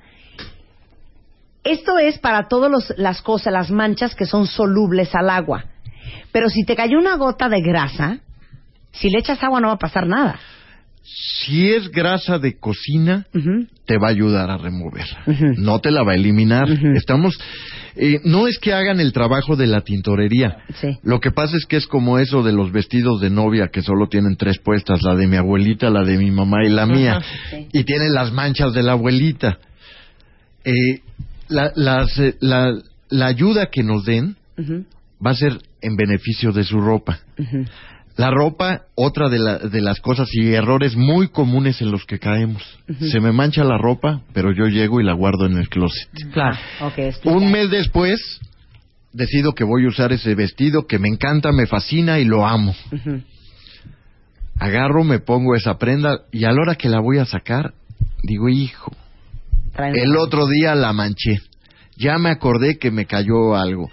Esto 1.63 1.99
es 1.99 2.17
para 2.19 2.47
todas 2.47 2.93
las 2.97 3.21
cosas, 3.21 3.51
las 3.51 3.69
manchas 3.69 4.15
que 4.15 4.25
son 4.25 4.47
solubles 4.47 5.13
al 5.13 5.29
agua. 5.29 5.65
Pero 6.31 6.49
si 6.49 6.63
te 6.63 6.75
cayó 6.75 6.97
una 6.97 7.17
gota 7.17 7.49
de 7.49 7.61
grasa, 7.61 8.19
si 8.91 9.09
le 9.09 9.19
echas 9.19 9.43
agua 9.43 9.59
no 9.59 9.67
va 9.67 9.73
a 9.73 9.79
pasar 9.79 10.07
nada. 10.07 10.39
Si 11.09 11.69
es 11.71 11.89
grasa 11.89 12.37
de 12.37 12.59
cocina, 12.59 13.25
te 13.85 13.97
va 13.97 14.07
a 14.07 14.11
ayudar 14.11 14.51
a 14.51 14.57
removerla. 14.57 15.23
Ujú. 15.25 15.53
No 15.57 15.79
te 15.79 15.89
la 15.89 16.03
va 16.03 16.11
a 16.11 16.15
eliminar. 16.15 16.69
Estamos, 16.95 17.39
eh, 17.95 18.19
no 18.25 18.47
es 18.47 18.59
que 18.59 18.73
hagan 18.73 18.99
el 18.99 19.13
trabajo 19.13 19.55
de 19.55 19.67
la 19.67 19.81
tintorería. 19.81 20.57
Sí. 20.81 20.97
Lo 21.03 21.21
que 21.21 21.31
pasa 21.31 21.55
es 21.55 21.65
que 21.65 21.77
es 21.77 21.87
como 21.87 22.19
eso 22.19 22.43
de 22.43 22.51
los 22.51 22.73
vestidos 22.73 23.21
de 23.21 23.29
novia 23.29 23.69
que 23.71 23.81
solo 23.81 24.07
tienen 24.07 24.35
tres 24.35 24.59
puestas, 24.59 25.01
la 25.01 25.15
de 25.15 25.27
mi 25.27 25.37
abuelita, 25.37 25.89
la 25.89 26.03
de 26.03 26.17
mi 26.17 26.29
mamá 26.29 26.65
y 26.65 26.69
la 26.69 26.85
mía, 26.85 27.21
sí. 27.49 27.67
y 27.71 27.83
tienen 27.85 28.13
las 28.13 28.33
manchas 28.33 28.73
de 28.73 28.83
la 28.83 28.91
abuelita. 28.91 29.59
Eh, 30.65 31.01
la, 31.47 31.71
las, 31.75 32.19
eh, 32.19 32.35
la, 32.41 32.73
la 33.09 33.27
ayuda 33.27 33.67
que 33.71 33.83
nos 33.83 34.03
den 34.03 34.35
va 35.25 35.31
a 35.31 35.35
ser 35.35 35.57
en 35.81 35.95
beneficio 35.95 36.51
de 36.51 36.65
su 36.65 36.81
ropa. 36.81 37.19
La 38.17 38.31
ropa, 38.31 38.81
otra 38.95 39.29
de, 39.29 39.37
la- 39.39 39.59
de 39.59 39.79
las 39.81 39.99
cosas 40.01 40.27
y 40.33 40.53
errores 40.53 40.95
muy 40.95 41.27
comunes 41.29 41.81
en 41.81 41.91
los 41.91 42.03
que 42.05 42.17
caemos. 42.19 42.63
Se 43.11 43.19
me 43.19 43.31
mancha 43.31 43.63
la 43.63 43.77
ropa, 43.77 44.21
pero 44.33 44.51
yo 44.51 44.65
llego 44.65 44.99
y 44.99 45.03
la 45.03 45.13
guardo 45.13 45.45
en 45.45 45.57
el 45.57 45.69
closet. 45.69 46.09
Claro. 46.33 46.57
Un 47.29 47.51
mes 47.51 47.69
después, 47.69 48.39
decido 49.13 49.53
que 49.53 49.63
voy 49.63 49.85
a 49.85 49.89
usar 49.89 50.11
ese 50.13 50.33
vestido 50.35 50.87
que 50.87 50.97
me 50.99 51.07
encanta, 51.09 51.51
me 51.51 51.67
fascina 51.67 52.17
y 52.19 52.25
lo 52.25 52.45
amo. 52.47 52.75
Agarro, 54.59 55.03
me 55.03 55.19
pongo 55.19 55.55
esa 55.55 55.77
prenda 55.77 56.21
y 56.31 56.45
a 56.45 56.51
la 56.51 56.61
hora 56.61 56.75
que 56.75 56.89
la 56.89 56.99
voy 56.99 57.19
a 57.19 57.25
sacar, 57.25 57.73
digo, 58.23 58.49
hijo, 58.49 58.91
Traen- 59.75 59.95
el 59.95 60.17
otro 60.17 60.47
día 60.47 60.73
la 60.73 60.91
manché. 60.93 61.39
Ya 61.97 62.17
me 62.17 62.29
acordé 62.31 62.79
que 62.79 62.89
me 62.89 63.05
cayó 63.05 63.55
algo. 63.55 63.89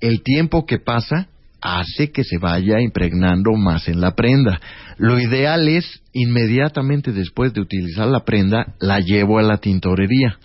El 0.00 0.22
tiempo 0.22 0.66
que 0.66 0.78
pasa 0.78 1.28
hace 1.64 2.12
que 2.12 2.24
se 2.24 2.36
vaya 2.36 2.78
impregnando 2.80 3.52
más 3.52 3.88
en 3.88 4.00
la 4.00 4.14
prenda. 4.14 4.60
Lo 4.98 5.18
ideal 5.18 5.66
es, 5.66 6.02
inmediatamente 6.12 7.10
después 7.10 7.54
de 7.54 7.62
utilizar 7.62 8.06
la 8.06 8.24
prenda, 8.24 8.74
la 8.78 9.00
llevo 9.00 9.38
a 9.38 9.42
la 9.42 9.56
tintorería. 9.56 10.36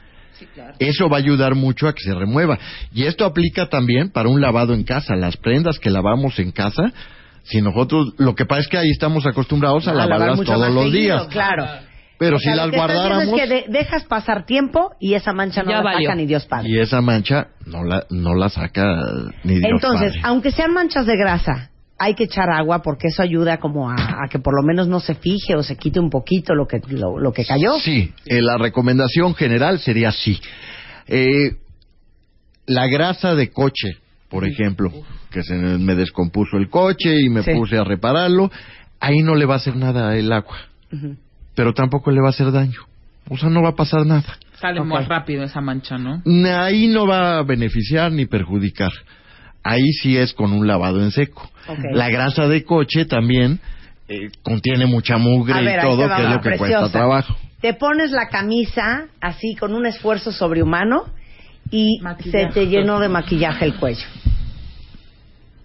Eso 0.80 1.10
va 1.10 1.18
a 1.18 1.20
ayudar 1.20 1.56
mucho 1.56 1.90
a 1.90 1.94
que 1.94 2.02
se 2.02 2.14
remueva. 2.14 2.58
Y 2.94 3.04
esto 3.04 3.26
aplica 3.26 3.68
también 3.68 4.12
para 4.12 4.30
un 4.30 4.40
lavado 4.40 4.74
en 4.74 4.86
casa. 4.86 5.18
Las 5.18 5.36
prendas 5.36 5.78
que 5.78 5.90
lavamos 5.90 6.40
en 6.40 6.52
casa, 6.52 6.94
si 7.44 7.62
nosotros, 7.62 8.14
lo 8.18 8.34
que 8.34 8.46
pasa 8.46 8.62
es 8.62 8.68
que 8.70 8.78
ahí 8.78 8.90
estamos 8.90 9.26
acostumbrados 9.26 9.90
a, 9.90 9.92
A 9.92 9.96
lavar 9.96 10.20
lavarlas 10.20 10.46
todos 10.46 10.74
los 10.74 10.86
seguido, 10.86 11.16
días. 11.18 11.28
Claro. 11.28 11.89
Pero 12.20 12.36
O 12.36 12.40
si 12.40 12.50
las 12.50 12.70
guardáramos... 12.70 13.24
Es 13.24 13.34
que 13.34 13.48
de- 13.48 13.66
dejas 13.70 14.04
pasar 14.04 14.46
tiempo 14.46 14.92
y 15.00 15.14
esa 15.16 15.34
mancha 15.34 15.64
no 15.64 15.72
Ya 15.72 15.78
la 15.78 15.84
valió. 15.84 16.08
saca 16.08 16.16
ni 16.16 16.26
Dios 16.28 16.46
Padre. 16.46 16.70
Y 16.70 16.78
esa 16.78 17.02
mancha 17.02 17.48
no 17.66 17.84
la, 17.84 18.06
no 18.12 18.36
la 18.36 18.50
saca 18.50 18.84
ni 19.44 19.56
Dios 19.56 19.72
Entonces, 19.72 20.10
Padre. 20.10 20.22
aunque 20.26 20.52
sean 20.52 20.74
manchas 20.74 21.06
de 21.08 21.16
grasa 21.18 21.70
hay 22.02 22.14
que 22.16 22.24
echar 22.26 22.50
agua 22.50 22.82
porque 22.82 23.08
eso 23.08 23.22
ayuda 23.22 23.58
como 23.58 23.90
a, 23.90 23.96
a 23.96 24.28
que 24.30 24.40
por 24.40 24.54
lo 24.56 24.66
menos 24.66 24.88
no 24.88 25.00
se 25.02 25.16
fije 25.16 25.56
o 25.58 25.64
se 25.64 25.76
quite 25.76 26.00
un 26.00 26.10
poquito 26.10 26.56
lo 26.56 26.66
que, 26.66 26.80
lo, 26.88 27.18
lo 27.20 27.34
que 27.34 27.44
cayó. 27.46 27.74
Sí, 27.80 28.14
eh, 28.26 28.42
la 28.42 28.58
recomendación 28.58 29.36
general 29.36 29.80
sería 29.80 30.12
sí. 30.14 30.40
Eh, 31.08 31.58
la 32.68 32.88
grasa 32.88 33.36
de 33.36 33.50
coche, 33.52 33.98
por 34.30 34.46
ejemplo, 34.48 34.92
que 35.32 35.44
se 35.44 35.56
me 35.56 35.96
descompuso 35.96 36.56
el 36.58 36.70
coche 36.70 37.14
y 37.22 37.30
me 37.30 37.44
Sí. 37.44 37.52
puse 37.54 37.78
a 37.78 37.84
repararlo, 37.84 38.50
ahí 39.02 39.20
no 39.20 39.36
le 39.36 39.46
va 39.46 39.56
a 39.56 39.58
hacer 39.58 39.76
nada 39.76 40.16
el 40.16 40.32
agua, 40.32 40.58
Ujú. 40.94 41.18
Pero 41.60 41.74
tampoco 41.74 42.10
le 42.10 42.22
va 42.22 42.28
a 42.28 42.30
hacer 42.30 42.54
daño. 42.54 42.80
O 43.28 43.38
sea, 43.38 43.50
no 43.50 43.62
va 43.62 43.72
a 43.72 43.76
pasar 43.76 44.06
nada. 44.06 44.38
Sale 44.62 44.80
Ok. 44.80 44.86
más 44.88 45.10
rápido 45.10 45.44
esa 45.44 45.60
mancha, 45.60 45.98
¿no? 45.98 46.24
Ahí 46.58 46.88
no 46.88 47.06
va 47.06 47.38
a 47.40 47.44
beneficiar 47.44 48.14
ni 48.14 48.26
perjudicar. 48.26 48.94
Ahí 49.62 49.92
sí 50.02 50.16
es 50.16 50.32
con 50.32 50.54
un 50.54 50.66
lavado 50.68 51.04
en 51.04 51.12
seco. 51.12 51.52
La 51.92 52.08
grasa 52.10 52.48
de 52.48 52.64
coche 52.64 53.04
también 53.04 53.60
eh, 54.08 54.30
contiene 54.42 54.86
mucha 54.86 55.18
mugre 55.18 55.62
ver, 55.62 55.80
y 55.80 55.82
todo, 55.82 56.08
que 56.08 56.24
es 56.24 56.30
lo 56.30 56.38
que 56.38 56.50
preciosa. 56.52 56.80
cuesta 56.80 56.98
trabajo. 56.98 57.36
Te 57.60 57.74
pones 57.74 58.12
la 58.12 58.30
camisa 58.30 59.08
así 59.20 59.54
con 59.56 59.74
un 59.74 59.86
esfuerzo 59.86 60.32
sobrehumano 60.32 61.08
y 61.72 62.00
Maquillaje. 62.02 62.46
se 62.48 62.54
te 62.54 62.68
llenó 62.68 63.02
de 63.02 63.10
maquillaje 63.10 63.66
el 63.66 63.76
cuello. 63.76 64.06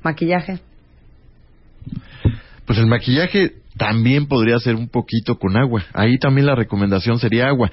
Maquillaje. 0.02 0.58
Pues 2.66 2.80
el 2.80 2.86
maquillaje 2.88 3.52
también 3.76 4.26
podría 4.26 4.58
ser 4.58 4.76
un 4.76 4.88
poquito 4.88 5.38
con 5.38 5.56
agua. 5.56 5.84
Ahí 5.92 6.18
también 6.18 6.46
la 6.46 6.54
recomendación 6.54 7.18
sería 7.18 7.48
agua. 7.48 7.70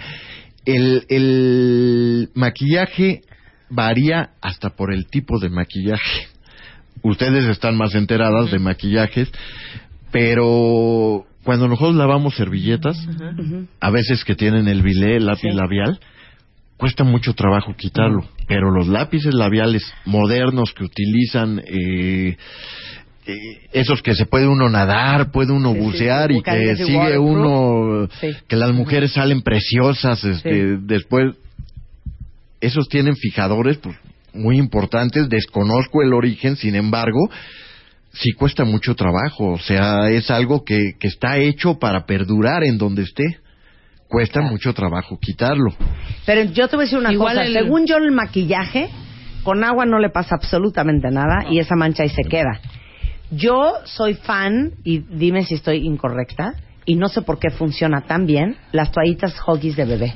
El, 0.65 1.05
el 1.09 2.29
maquillaje 2.35 3.21
varía 3.69 4.31
hasta 4.41 4.71
por 4.71 4.93
el 4.93 5.07
tipo 5.07 5.39
de 5.39 5.49
maquillaje. 5.49 6.27
Ustedes 7.03 7.45
están 7.45 7.77
más 7.77 7.95
enteradas 7.95 8.51
de 8.51 8.59
maquillajes, 8.59 9.31
pero 10.11 11.25
cuando 11.43 11.67
nosotros 11.67 11.95
lavamos 11.95 12.35
servilletas, 12.35 12.97
a 13.79 13.89
veces 13.89 14.23
que 14.23 14.35
tienen 14.35 14.67
el 14.67 14.83
bilé, 14.83 15.17
el 15.17 15.25
lápiz 15.25 15.49
Sí. 15.51 15.55
labial, 15.57 15.99
cuesta 16.77 17.03
mucho 17.03 17.33
trabajo 17.33 17.75
quitarlo. 17.75 18.25
Pero 18.47 18.71
los 18.71 18.87
lápices 18.87 19.33
labiales 19.33 19.81
modernos 20.05 20.73
que 20.73 20.83
utilizan, 20.83 21.61
eh, 21.65 22.37
esos 23.71 24.01
que 24.01 24.15
se 24.15 24.25
puede 24.25 24.47
uno 24.47 24.69
nadar, 24.69 25.31
puede 25.31 25.51
uno 25.51 25.73
Sí, 25.73 25.79
bucear 25.79 26.29
sí, 26.31 26.37
y 26.37 26.41
que 26.41 26.75
sigue 26.77 26.97
waterproof. 26.97 27.29
uno, 27.29 28.07
Sí. 28.19 28.29
que 28.47 28.55
las 28.55 28.71
mujeres 28.73 29.13
salen 29.13 29.41
preciosas, 29.41 30.23
este, 30.23 30.77
después, 30.81 31.35
esos 32.59 32.87
tienen 32.89 33.15
fijadores 33.15 33.77
pues, 33.77 33.95
muy 34.33 34.57
importantes, 34.57 35.29
desconozco 35.29 36.01
el 36.03 36.13
origen, 36.13 36.55
sin 36.55 36.75
embargo, 36.75 37.29
sí 38.13 38.31
cuesta 38.31 38.63
mucho 38.65 38.95
trabajo, 38.95 39.51
o 39.53 39.59
sea, 39.59 40.09
es 40.09 40.29
algo 40.31 40.63
que, 40.63 40.93
que 40.99 41.07
está 41.07 41.37
hecho 41.37 41.79
para 41.79 42.05
perdurar 42.05 42.63
en 42.63 42.77
donde 42.77 43.03
esté. 43.03 43.37
Cuesta 44.07 44.41
mucho 44.41 44.73
trabajo 44.73 45.17
quitarlo. 45.21 45.73
Pero 46.25 46.51
yo 46.51 46.67
te 46.67 46.75
voy 46.75 46.83
a 46.83 46.85
decir 46.85 46.99
una 46.99 47.13
Igual 47.13 47.35
cosa. 47.37 47.47
el- 47.47 47.53
Según 47.53 47.85
yo, 47.87 47.95
el 47.95 48.11
maquillaje, 48.11 48.89
con 49.43 49.63
agua 49.63 49.85
no 49.85 49.99
le 49.99 50.09
pasa 50.09 50.35
absolutamente 50.35 51.07
nada 51.09 51.45
y 51.49 51.59
esa 51.59 51.75
mancha 51.77 52.03
ahí 52.03 52.09
se 52.09 52.23
queda. 52.23 52.59
Yo 53.31 53.73
soy 53.85 54.13
fan, 54.15 54.71
y 54.83 54.99
dime 54.99 55.43
si 55.45 55.55
estoy 55.55 55.85
incorrecta, 55.85 56.53
y 56.85 56.95
no 56.95 57.07
sé 57.09 57.21
por 57.21 57.39
qué 57.39 57.49
funciona 57.49 58.01
tan 58.01 58.25
bien, 58.25 58.57
las 58.71 58.91
toallitas 58.91 59.33
Huggies 59.45 59.75
de 59.75 59.85
bebé. 59.85 60.13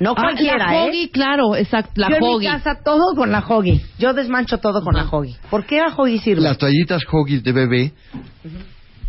No 0.00 0.12
Ah, 0.16 0.22
cualquiera, 0.22 0.58
la 0.72 0.74
¿eh? 0.86 0.88
Hoggy, 0.88 1.08
claro, 1.10 1.54
exacto, 1.56 1.92
la 1.96 2.08
yo 2.10 2.16
en 2.16 2.22
Hoggy. 2.22 2.46
mi 2.46 2.52
casa 2.52 2.78
todo 2.84 3.14
con 3.16 3.30
la 3.30 3.40
Huggy. 3.46 3.80
Yo 3.98 4.12
desmancho 4.14 4.58
todo 4.58 4.82
con 4.82 4.94
la 4.94 5.04
Huggy. 5.06 5.36
¿Por 5.50 5.64
qué 5.64 5.78
la 5.80 5.94
Huggy 5.96 6.18
sirve? 6.18 6.42
Las 6.42 6.58
toallitas 6.58 7.02
Huggies 7.10 7.42
de 7.44 7.52
bebé 7.52 7.92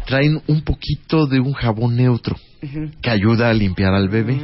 traen 0.05 0.41
un 0.47 0.61
poquito 0.61 1.25
de 1.27 1.39
un 1.39 1.53
jabón 1.53 1.95
neutro 1.95 2.35
Ujú. 2.61 2.91
que 3.01 3.09
ayuda 3.09 3.49
a 3.49 3.53
limpiar 3.53 3.93
al 3.93 4.09
bebé. 4.09 4.37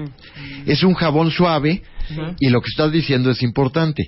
Es 0.65 0.83
un 0.83 0.93
jabón 0.93 1.29
suave 1.31 1.83
y 2.39 2.50
lo 2.50 2.62
que 2.62 2.70
estás 2.70 2.92
diciendo 2.92 3.30
es 3.32 3.42
importante. 3.44 4.04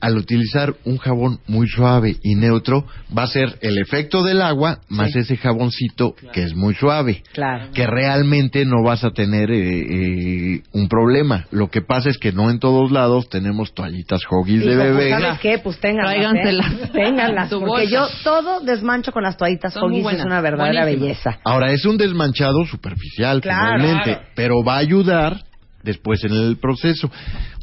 Al 0.00 0.16
utilizar 0.16 0.74
un 0.84 0.98
jabón 0.98 1.40
muy 1.46 1.66
suave 1.68 2.16
y 2.22 2.34
neutro 2.34 2.86
va 3.16 3.24
a 3.24 3.26
ser 3.28 3.58
el 3.60 3.78
efecto 3.78 4.22
del 4.22 4.42
agua 4.42 4.80
más 4.88 5.12
Sí. 5.12 5.18
ese 5.20 5.36
jaboncito 5.36 6.14
que 6.32 6.42
es 6.42 6.54
muy 6.54 6.74
suave. 6.74 7.22
Claro. 7.32 7.70
que 7.74 7.86
realmente 7.86 8.64
no 8.64 8.82
vas 8.84 9.04
a 9.04 9.10
tener 9.10 9.50
eh, 9.50 10.56
eh, 10.56 10.62
un 10.72 10.88
problema. 10.88 11.46
Lo 11.50 11.68
que 11.70 11.80
pasa 11.82 12.10
es 12.10 12.18
que 12.18 12.32
no 12.32 12.50
en 12.50 12.58
todos 12.58 12.90
lados 12.90 13.28
tenemos 13.28 13.72
toallitas 13.74 14.22
Huggies 14.30 14.60
de 14.64 14.76
pues, 14.76 14.78
bebé. 14.96 15.10
¿Sabes 15.10 15.40
qué? 15.40 15.58
Pues 15.58 15.78
ténganlas. 15.80 16.12
Tráiganselas. 16.14 16.72
¿eh? 16.72 16.90
Ténganlas. 16.92 17.50
Porque 17.66 17.88
yo 17.88 18.06
todo 18.24 18.60
desmancho 18.60 19.12
con 19.12 19.22
las 19.22 19.36
toallitas 19.36 19.76
Huggies. 19.76 20.06
Es 20.20 20.24
una 20.24 20.40
verdadera 20.40 20.84
belleza. 20.84 21.38
Ahora 21.44 21.72
es 21.72 21.84
un 21.84 21.96
desmanchado 21.96 22.64
superficial 22.66 23.40
Claro. 23.40 23.76
finalmente, 23.76 24.10
Claro. 24.14 24.28
pero 24.34 24.62
va 24.64 24.74
a 24.76 24.78
ayudar 24.78 25.44
después 25.82 26.22
en 26.24 26.32
el 26.32 26.56
proceso. 26.58 27.10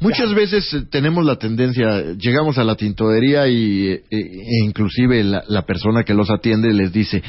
Muchas 0.01 0.33
veces 0.33 0.73
eh, 0.73 0.81
tenemos 0.89 1.25
la 1.25 1.38
tendencia, 1.38 2.13
llegamos 2.17 2.57
a 2.57 2.63
la 2.63 2.75
tintorería 2.75 3.47
y 3.47 3.88
eh, 3.89 4.03
e 4.11 4.65
inclusive 4.65 5.23
la, 5.23 5.43
la 5.47 5.63
persona 5.63 6.03
que 6.03 6.13
los 6.13 6.29
atiende 6.29 6.73
les 6.73 6.91
dice, 6.91 7.21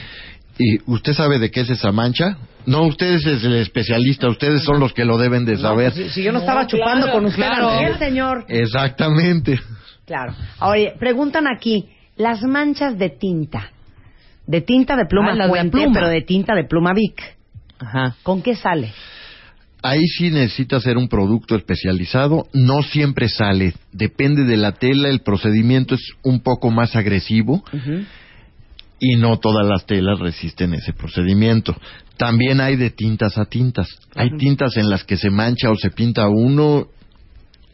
¿y 0.58 0.78
usted 0.86 1.12
sabe 1.14 1.38
de 1.38 1.50
qué 1.50 1.60
es 1.60 1.70
esa 1.70 1.92
mancha? 1.92 2.36
No, 2.66 2.82
usted 2.82 3.14
es 3.14 3.24
el 3.44 3.54
especialista, 3.56 4.28
ustedes 4.28 4.62
son 4.62 4.80
los 4.80 4.92
que 4.92 5.04
lo 5.04 5.16
deben 5.16 5.44
de 5.46 5.56
saber. 5.56 5.92
Si, 5.92 6.10
si 6.10 6.22
yo 6.22 6.30
no 6.32 6.40
estaba 6.40 6.66
chupando 6.66 7.06
claro, 7.06 7.12
con 7.12 7.24
usted, 7.26 7.42
claro. 7.46 7.98
Señor. 7.98 8.44
Exactamente. 8.48 9.58
Claro. 10.06 10.34
Ahora, 10.58 10.92
preguntan 10.98 11.46
aquí, 11.46 11.88
las 12.16 12.42
manchas 12.42 12.98
de 12.98 13.10
tinta. 13.10 13.70
De 14.46 14.60
tinta 14.60 14.96
de 14.96 15.06
pluma 15.06 15.32
Ah, 15.32 15.46
de 15.46 15.70
pluma. 15.70 15.92
pero 15.94 16.08
de 16.08 16.22
tinta 16.22 16.54
de 16.54 16.64
pluma 16.64 16.92
Vic. 16.92 17.22
Ajá. 17.78 18.16
¿Con 18.22 18.42
qué 18.42 18.54
sale? 18.56 18.92
Ahí 19.82 20.06
sí 20.06 20.30
necesita 20.30 20.80
ser 20.80 20.96
un 20.98 21.08
producto 21.08 21.56
especializado, 21.56 22.46
no 22.52 22.82
siempre 22.82 23.28
sale, 23.28 23.74
depende 23.92 24.44
de 24.44 24.56
la 24.56 24.72
tela, 24.72 25.08
el 25.08 25.20
procedimiento 25.20 25.94
es 25.94 26.12
un 26.22 26.40
poco 26.40 26.70
más 26.70 26.96
agresivo. 26.96 27.64
Y 29.02 29.16
no 29.16 29.38
todas 29.38 29.66
las 29.66 29.86
telas 29.86 30.18
resisten 30.18 30.74
ese 30.74 30.92
procedimiento. 30.92 31.74
También 32.18 32.60
hay 32.60 32.76
de 32.76 32.90
tintas 32.90 33.38
a 33.38 33.46
tintas, 33.46 33.88
hay 34.14 34.36
tintas 34.36 34.76
en 34.76 34.90
las 34.90 35.04
que 35.04 35.16
se 35.16 35.30
mancha 35.30 35.70
o 35.70 35.76
se 35.76 35.90
pinta 35.90 36.28
uno 36.28 36.86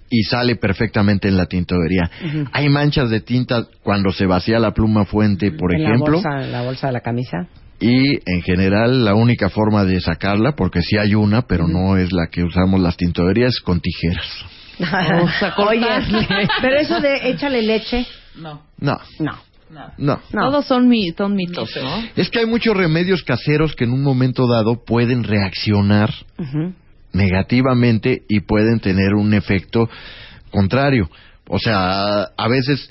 y 0.08 0.22
sale 0.22 0.54
perfectamente 0.54 1.26
en 1.26 1.36
la 1.36 1.46
tintorería. 1.46 2.10
Hay 2.52 2.68
manchas 2.68 3.10
de 3.10 3.20
tinta 3.20 3.66
cuando 3.82 4.12
se 4.12 4.26
vacía 4.26 4.60
la 4.60 4.72
pluma 4.72 5.04
fuente, 5.04 5.50
por 5.50 5.74
en 5.74 5.82
ejemplo, 5.82 6.20
La 6.22 6.30
bolsa, 6.30 6.44
en 6.44 6.52
la 6.52 6.62
bolsa 6.62 6.86
de 6.86 6.92
la 6.92 7.00
camisa. 7.00 7.48
Y 7.80 8.18
en 8.30 8.42
general 8.42 9.04
la 9.04 9.14
única 9.14 9.50
forma 9.50 9.84
de 9.84 10.00
sacarla, 10.00 10.52
porque 10.56 10.82
sí 10.82 10.96
hay 10.96 11.14
una, 11.14 11.42
pero 11.42 11.68
no 11.68 11.96
es 11.96 12.12
la 12.12 12.28
que 12.28 12.42
usamos 12.42 12.80
las 12.80 12.96
tintorerías, 12.96 13.54
es 13.54 13.60
con 13.60 13.80
tijeras. 13.80 14.26
Oye, 15.58 15.86
pero 16.60 16.76
eso 16.78 17.00
de 17.00 17.30
échale 17.30 17.62
leche, 17.62 18.06
No, 18.36 18.62
No, 18.78 18.98
no. 19.18 19.32
no. 19.70 19.90
no. 19.98 20.20
Todos 20.50 20.66
son, 20.66 20.88
mi, 20.88 21.10
son 21.16 21.34
mitos, 21.34 21.70
¿no? 21.76 22.04
Es 22.14 22.30
que 22.30 22.40
hay 22.40 22.46
muchos 22.46 22.76
remedios 22.76 23.22
caseros 23.22 23.74
que 23.74 23.84
en 23.84 23.92
un 23.92 24.02
momento 24.02 24.46
dado 24.46 24.84
pueden 24.84 25.24
reaccionar 25.24 26.12
negativamente 27.12 28.22
y 28.28 28.40
pueden 28.40 28.80
tener 28.80 29.14
un 29.14 29.34
efecto 29.34 29.88
contrario. 30.50 31.08
O 31.48 31.58
sea, 31.58 32.22
a 32.36 32.48
veces 32.48 32.90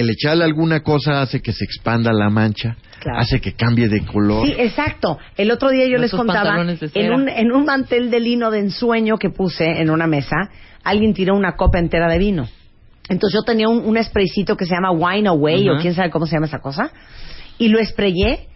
el 0.00 0.10
echarle 0.10 0.44
alguna 0.44 0.80
cosa 0.82 1.22
hace 1.22 1.40
que 1.40 1.52
se 1.52 1.64
expanda 1.64 2.12
la 2.12 2.30
mancha, 2.30 2.76
Claro. 3.00 3.18
hace 3.20 3.40
que 3.40 3.52
cambie 3.52 3.88
de 3.88 4.04
color. 4.04 4.46
Sí, 4.46 4.54
exacto. 4.58 5.18
El 5.36 5.50
otro 5.50 5.70
día 5.70 5.86
yo 5.86 5.98
les 5.98 6.10
contaba, 6.10 6.60
en 6.94 7.12
un, 7.12 7.28
en 7.28 7.52
un 7.52 7.64
mantel 7.64 8.10
de 8.10 8.20
lino 8.20 8.50
de 8.50 8.60
ensueño 8.60 9.16
que 9.18 9.30
puse 9.30 9.64
en 9.64 9.90
una 9.90 10.06
mesa, 10.06 10.36
alguien 10.82 11.14
tiró 11.14 11.34
una 11.36 11.52
copa 11.56 11.78
entera 11.78 12.08
de 12.08 12.18
vino. 12.18 12.48
Entonces 13.08 13.38
yo 13.38 13.42
tenía 13.44 13.68
un, 13.68 13.84
un 13.86 14.02
spraycito 14.02 14.56
que 14.56 14.66
se 14.66 14.74
llama 14.74 14.90
Wine 14.90 15.28
Away, 15.28 15.68
o 15.68 15.76
quién 15.80 15.94
sabe 15.94 16.10
cómo 16.10 16.26
se 16.26 16.32
llama 16.36 16.46
esa 16.46 16.58
cosa, 16.58 16.90
y 17.58 17.68
lo 17.68 17.78
sprayé, 17.84 18.48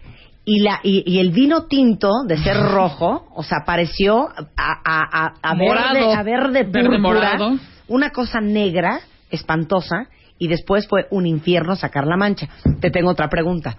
y, 0.43 0.59
la, 0.61 0.79
y, 0.83 1.03
y 1.05 1.19
el 1.19 1.31
vino 1.31 1.67
tinto, 1.67 2.09
de 2.27 2.37
ser 2.37 2.57
rojo, 2.71 3.27
o 3.35 3.43
sea, 3.43 3.59
pareció 3.65 4.27
a, 4.27 4.41
a, 4.57 5.25
a, 5.25 5.33
a 5.41 5.53
Morado. 5.55 5.93
verde, 5.93 6.13
a 6.13 6.23
verde 6.23 6.63
Verde 6.63 6.71
púrpura, 6.89 6.99
morado. 6.99 7.51
una 7.87 8.09
cosa 8.09 8.41
negra, 8.41 8.99
espantosa, 9.29 10.07
y 10.41 10.47
después 10.47 10.87
fue 10.87 11.05
un 11.11 11.27
infierno 11.27 11.75
sacar 11.75 12.07
la 12.07 12.17
mancha. 12.17 12.49
Te 12.79 12.89
tengo 12.89 13.11
otra 13.11 13.29
pregunta. 13.29 13.77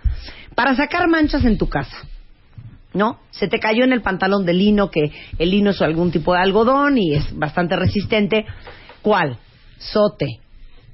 Para 0.54 0.76
sacar 0.76 1.08
manchas 1.08 1.44
en 1.44 1.58
tu 1.58 1.68
casa, 1.68 1.96
¿no? 2.94 3.18
Se 3.32 3.48
te 3.48 3.58
cayó 3.58 3.82
en 3.82 3.92
el 3.92 4.00
pantalón 4.00 4.46
de 4.46 4.52
lino, 4.54 4.88
que 4.88 5.10
el 5.38 5.50
lino 5.50 5.70
es 5.70 5.82
algún 5.82 6.12
tipo 6.12 6.32
de 6.34 6.38
algodón 6.38 6.98
y 6.98 7.14
es 7.16 7.36
bastante 7.36 7.74
resistente. 7.74 8.46
¿Cuál? 9.02 9.38
Sote, 9.78 10.38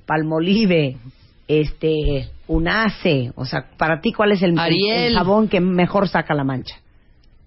palmolive, 0.07 0.97
este, 1.47 2.31
unace. 2.47 3.31
O 3.37 3.45
sea, 3.45 3.67
para 3.77 4.01
ti, 4.01 4.13
¿cuál 4.15 4.33
es 4.33 4.41
el, 4.43 4.53
el- 4.53 4.59
Ariel. 4.59 5.03
el 5.09 5.15
jabón 5.19 5.49
que 5.49 5.61
mejor 5.61 6.09
saca 6.09 6.33
la 6.33 6.45
mancha? 6.45 6.77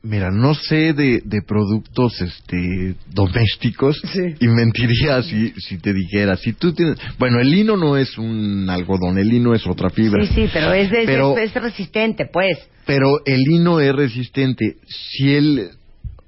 Mira, 0.03 0.31
no 0.31 0.55
sé 0.55 0.93
de, 0.93 1.22
de 1.24 1.41
productos 1.43 2.20
este 2.22 2.96
domésticos 3.13 4.01
Sí. 4.12 4.34
y 4.39 4.48
mentiría 4.48 5.22
si, 5.22 5.51
si 5.60 5.77
te 5.77 5.93
dijera. 5.93 6.36
Si 6.38 6.53
tú 6.53 6.74
tienes, 6.74 6.98
bueno, 7.20 7.39
el 7.39 7.51
lino 7.51 7.77
no 7.77 7.96
es 7.98 8.17
un 8.17 8.67
algodón, 8.67 9.20
el 9.20 9.27
lino 9.27 9.53
es 9.53 9.65
otra 9.67 9.91
fibra. 9.91 10.25
Sí, 10.25 10.34
sí, 10.34 10.50
pero 10.51 10.74
es, 10.74 10.89
de- 10.89 11.01
es- 11.01 11.05
Pero- 11.05 11.38
es 11.38 11.53
resistente, 11.53 12.25
pues. 12.25 12.58
Pero 12.88 13.24
el 13.25 13.41
lino 13.41 13.79
es 13.79 13.93
resistente. 13.96 14.77
Si 14.88 15.36
él, 15.36 15.70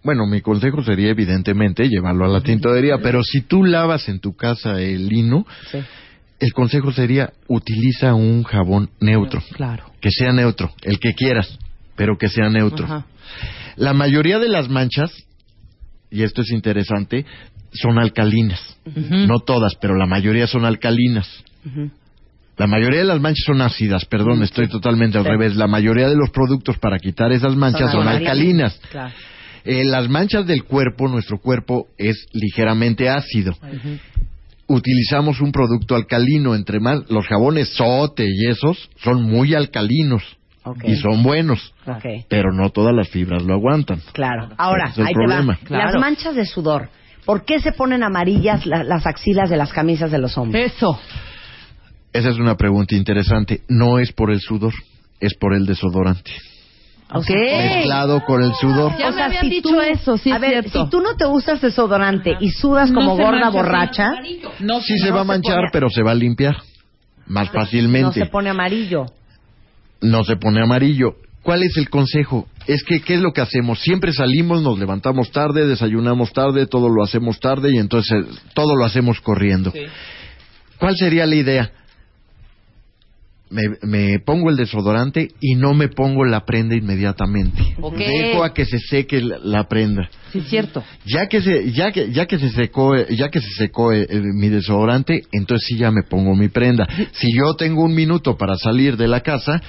bueno, 0.03 0.27
mi 0.27 0.41
consejo 0.41 0.83
sería 0.83 1.09
evidentemente 1.09 1.89
llevarlo 1.89 2.25
a 2.25 2.27
la 2.27 2.41
tintorería, 2.41 2.99
pero 3.01 3.23
si 3.23 3.41
tú 3.41 3.63
lavas 3.63 4.07
en 4.07 4.19
tu 4.19 4.35
casa 4.35 4.79
el 4.79 5.07
lino, 5.07 5.47
Sí. 5.71 5.79
el 6.39 6.53
consejo 6.53 6.91
sería 6.91 7.33
utiliza 7.47 8.13
un 8.13 8.43
jabón 8.43 8.91
neutro, 8.99 9.41
Claro. 9.53 9.85
que 9.99 10.11
sea 10.11 10.31
neutro, 10.31 10.71
el 10.83 10.99
que 10.99 11.13
quieras, 11.15 11.57
pero 11.95 12.17
que 12.17 12.29
sea 12.29 12.49
neutro. 12.49 12.85
Ajá. 12.85 13.05
La 13.75 13.93
mayoría 13.93 14.39
de 14.39 14.49
las 14.49 14.69
manchas, 14.69 15.11
y 16.11 16.23
esto 16.23 16.41
es 16.41 16.51
interesante, 16.51 17.25
son 17.71 17.97
alcalinas. 17.97 18.59
No 19.09 19.39
todas, 19.39 19.75
pero 19.81 19.95
la 19.95 20.05
mayoría 20.05 20.45
son 20.47 20.65
alcalinas. 20.65 21.27
La 22.57 22.67
mayoría 22.67 22.99
de 22.99 23.05
las 23.05 23.19
manchas 23.19 23.45
son 23.47 23.61
ácidas, 23.61 24.05
perdón, 24.05 24.43
estoy 24.43 24.67
totalmente 24.67 25.17
al 25.17 25.23
Sí. 25.23 25.29
revés. 25.29 25.55
La 25.55 25.67
mayoría 25.67 26.07
de 26.07 26.15
los 26.15 26.29
productos 26.29 26.77
para 26.77 26.99
quitar 26.99 27.31
esas 27.31 27.55
manchas 27.55 27.91
son, 27.91 28.07
alcalinas. 28.07 28.79
Claro. 28.91 29.13
Eh, 29.65 29.83
las 29.85 30.07
manchas 30.09 30.45
del 30.45 30.65
cuerpo, 30.65 31.07
nuestro 31.07 31.39
cuerpo 31.39 31.87
es 31.97 32.27
ligeramente 32.33 33.09
ácido. 33.09 33.55
Utilizamos 34.67 35.41
un 35.41 35.51
producto 35.51 35.95
alcalino, 35.95 36.53
entre 36.53 36.79
más 36.79 37.09
los 37.09 37.25
jabones 37.27 37.69
sote 37.69 38.25
y 38.27 38.47
esos 38.49 38.89
son 39.03 39.23
muy 39.23 39.55
alcalinos 39.55 40.23
Ok. 40.65 40.83
y 40.85 40.95
son 40.95 41.23
buenos, 41.23 41.73
Ok. 41.85 42.25
pero 42.29 42.53
no 42.53 42.69
todas 42.69 42.93
las 42.95 43.09
fibras 43.09 43.43
lo 43.43 43.53
aguantan. 43.53 44.01
Claro. 44.13 44.49
Ahora, 44.57 44.89
es 44.89 44.97
el 44.97 45.07
ahí 45.07 45.13
problema. 45.13 45.55
te 45.55 45.61
va. 45.63 45.67
Claro. 45.67 45.91
Las 45.91 45.99
manchas 46.01 46.35
de 46.35 46.45
sudor. 46.45 46.89
¿Por 47.25 47.45
qué 47.45 47.59
se 47.59 47.71
ponen 47.73 48.03
amarillas 48.03 48.65
la- 48.65 48.83
las 48.83 49.05
axilas 49.05 49.49
de 49.49 49.57
las 49.57 49.71
camisas 49.73 50.11
de 50.11 50.17
los 50.19 50.37
hombres? 50.37 50.73
Eso. 50.75 50.99
Esa 52.11 52.29
es 52.29 52.37
una 52.37 52.55
pregunta 52.55 52.95
interesante. 52.95 53.61
No 53.67 53.97
es 53.99 54.11
por 54.11 54.31
el 54.31 54.39
sudor, 54.39 54.73
es 55.19 55.33
por 55.35 55.53
el 55.53 55.65
desodorante. 55.65 56.31
Ok. 57.11 57.29
Mezclado 57.29 58.23
con 58.25 58.41
el 58.41 58.53
sudor. 58.55 58.97
Ya 58.97 59.11
me 59.11 59.21
habían 59.21 59.49
dicho 59.49 59.81
eso, 59.81 60.17
sí 60.17 60.31
a 60.31 60.35
es 60.35 60.41
ver, 60.41 60.49
cierto. 60.63 60.85
si 60.85 60.89
tú 60.89 61.01
no 61.01 61.15
te 61.15 61.25
usas 61.25 61.61
desodorante 61.61 62.35
y 62.39 62.49
sudas 62.51 62.89
No 62.91 63.01
como 63.01 63.15
se 63.17 63.23
gorda 63.23 63.39
mancha, 63.39 63.57
borracha, 63.57 64.11
No, 64.59 64.79
Sí 64.81 64.97
se 64.97 65.09
no 65.09 65.15
va 65.15 65.21
a 65.21 65.23
se 65.23 65.27
manchar, 65.27 65.55
pone- 65.57 65.69
pero 65.71 65.89
se 65.89 66.01
va 66.03 66.11
a 66.11 66.15
limpiar 66.15 66.55
más 67.27 67.49
fácilmente. 67.51 68.19
no 68.19 68.25
se 68.25 68.31
pone 68.31 68.49
amarillo. 68.49 69.05
No 70.03 70.23
se 70.23 70.35
pone 70.35 70.61
amarillo. 70.61 71.15
¿Cuál 71.41 71.63
es 71.63 71.75
el 71.75 71.89
consejo? 71.89 72.47
Es 72.67 72.83
que, 72.83 73.01
¿qué 73.01 73.15
es 73.15 73.21
lo 73.21 73.33
que 73.33 73.41
hacemos? 73.41 73.79
Siempre 73.81 74.13
salimos, 74.13 74.61
nos 74.61 74.79
levantamos 74.79 75.29
tarde, 75.31 75.67
desayunamos 75.67 76.31
tarde, 76.31 76.67
todo 76.67 76.87
lo 76.87 77.03
hacemos 77.03 77.39
tarde 77.39 77.73
y 77.73 77.79
entonces 77.79 78.13
eh, 78.13 78.25
todo 78.53 78.77
lo 78.77 78.85
hacemos 78.85 79.19
corriendo. 79.19 79.73
¿Cuál 80.79 80.95
sería 80.95 81.25
la 81.25 81.35
idea? 81.35 81.71
Me, 83.49 83.63
me 83.83 84.19
pongo 84.19 84.49
el 84.49 84.55
desodorante 84.55 85.27
y 85.39 85.55
no 85.55 85.73
me 85.73 85.89
pongo 85.89 86.23
la 86.23 86.45
prenda 86.45 86.75
inmediatamente. 86.75 87.75
Dejo 87.97 88.43
a 88.43 88.53
que 88.53 88.65
se 88.65 88.79
seque 88.79 89.21
la, 89.21 89.37
la 89.39 89.67
prenda. 89.67 90.09
Sí, 90.31 90.39
es 90.39 90.47
cierto. 90.47 90.81
Ya 91.05 91.27
que 91.27 91.41
se, 91.41 91.71
ya 91.71 91.91
que, 91.91 92.11
ya 92.11 92.25
que 92.25 92.39
se 92.39 92.49
secó, 92.49 92.95
eh, 92.95 93.07
ya 93.15 93.29
que 93.29 93.41
se 93.41 93.51
secó 93.57 93.91
eh, 93.91 94.07
mi 94.33 94.47
desodorante, 94.47 95.23
entonces 95.33 95.67
sí 95.67 95.77
ya 95.77 95.91
me 95.91 96.03
pongo 96.03 96.35
mi 96.35 96.47
prenda. 96.47 96.87
Si 97.11 97.27
yo 97.35 97.53
tengo 97.55 97.83
un 97.83 97.93
minuto 97.93 98.37
para 98.37 98.55
salir 98.55 98.97
de 98.97 99.07
la 99.07 99.19
casa, 99.19 99.61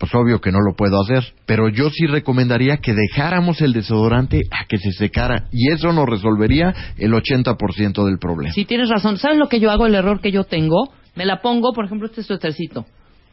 pues 0.00 0.14
obvio 0.14 0.40
que 0.40 0.50
no 0.50 0.60
lo 0.60 0.74
puedo 0.74 0.98
hacer. 0.98 1.34
Pero 1.44 1.68
yo 1.68 1.90
sí 1.90 2.06
recomendaría 2.06 2.78
que 2.78 2.94
dejáramos 2.94 3.60
el 3.60 3.74
desodorante 3.74 4.40
a 4.50 4.64
que 4.66 4.78
se 4.78 4.92
secara 4.92 5.44
y 5.52 5.70
eso 5.70 5.92
nos 5.92 6.06
resolvería 6.06 6.74
el 6.96 7.12
80% 7.12 8.06
del 8.06 8.18
problema. 8.18 8.54
Sí, 8.54 8.64
tienes 8.64 8.88
razón. 8.88 9.18
¿Sabes 9.18 9.36
lo 9.36 9.48
que 9.48 9.60
yo 9.60 9.70
hago? 9.70 9.86
El 9.86 9.94
error 9.94 10.22
que 10.22 10.32
yo 10.32 10.44
tengo. 10.44 10.90
Me 11.14 11.26
la 11.26 11.42
pongo, 11.42 11.74
por 11.74 11.84
ejemplo, 11.84 12.06
este 12.06 12.22
suétercito. 12.22 12.86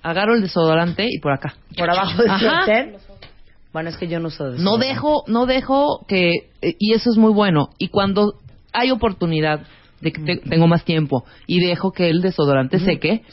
Agarro 0.04 0.36
el 0.36 0.42
desodorante 0.42 1.08
y 1.10 1.20
por 1.20 1.32
acá. 1.32 1.56
Por 1.78 1.90
abajo 1.90 2.22
del 2.22 2.32
Ajá. 2.32 2.66
suéter. 2.66 2.98
Bueno, 3.72 3.90
es 3.90 3.98
que 3.98 4.08
yo 4.10 4.20
no 4.20 4.28
uso 4.28 4.50
No 4.58 4.78
dejo, 4.78 5.24
no 5.28 5.46
dejo 5.46 6.06
que 6.06 6.32
eh, 6.62 6.76
y 6.80 6.94
eso 6.94 7.10
es 7.10 7.18
muy 7.18 7.32
bueno. 7.32 7.70
Y 7.78 7.88
cuando 7.88 8.34
hay 8.74 8.92
oportunidad 8.92 9.62
de 10.02 10.12
que 10.12 10.22
te- 10.22 10.38
tengo 10.38 10.68
más 10.68 10.84
tiempo 10.86 11.26
y 11.48 11.60
dejo 11.60 11.92
que 11.92 12.10
el 12.10 12.22
desodorante 12.22 12.80
seque, 12.80 13.24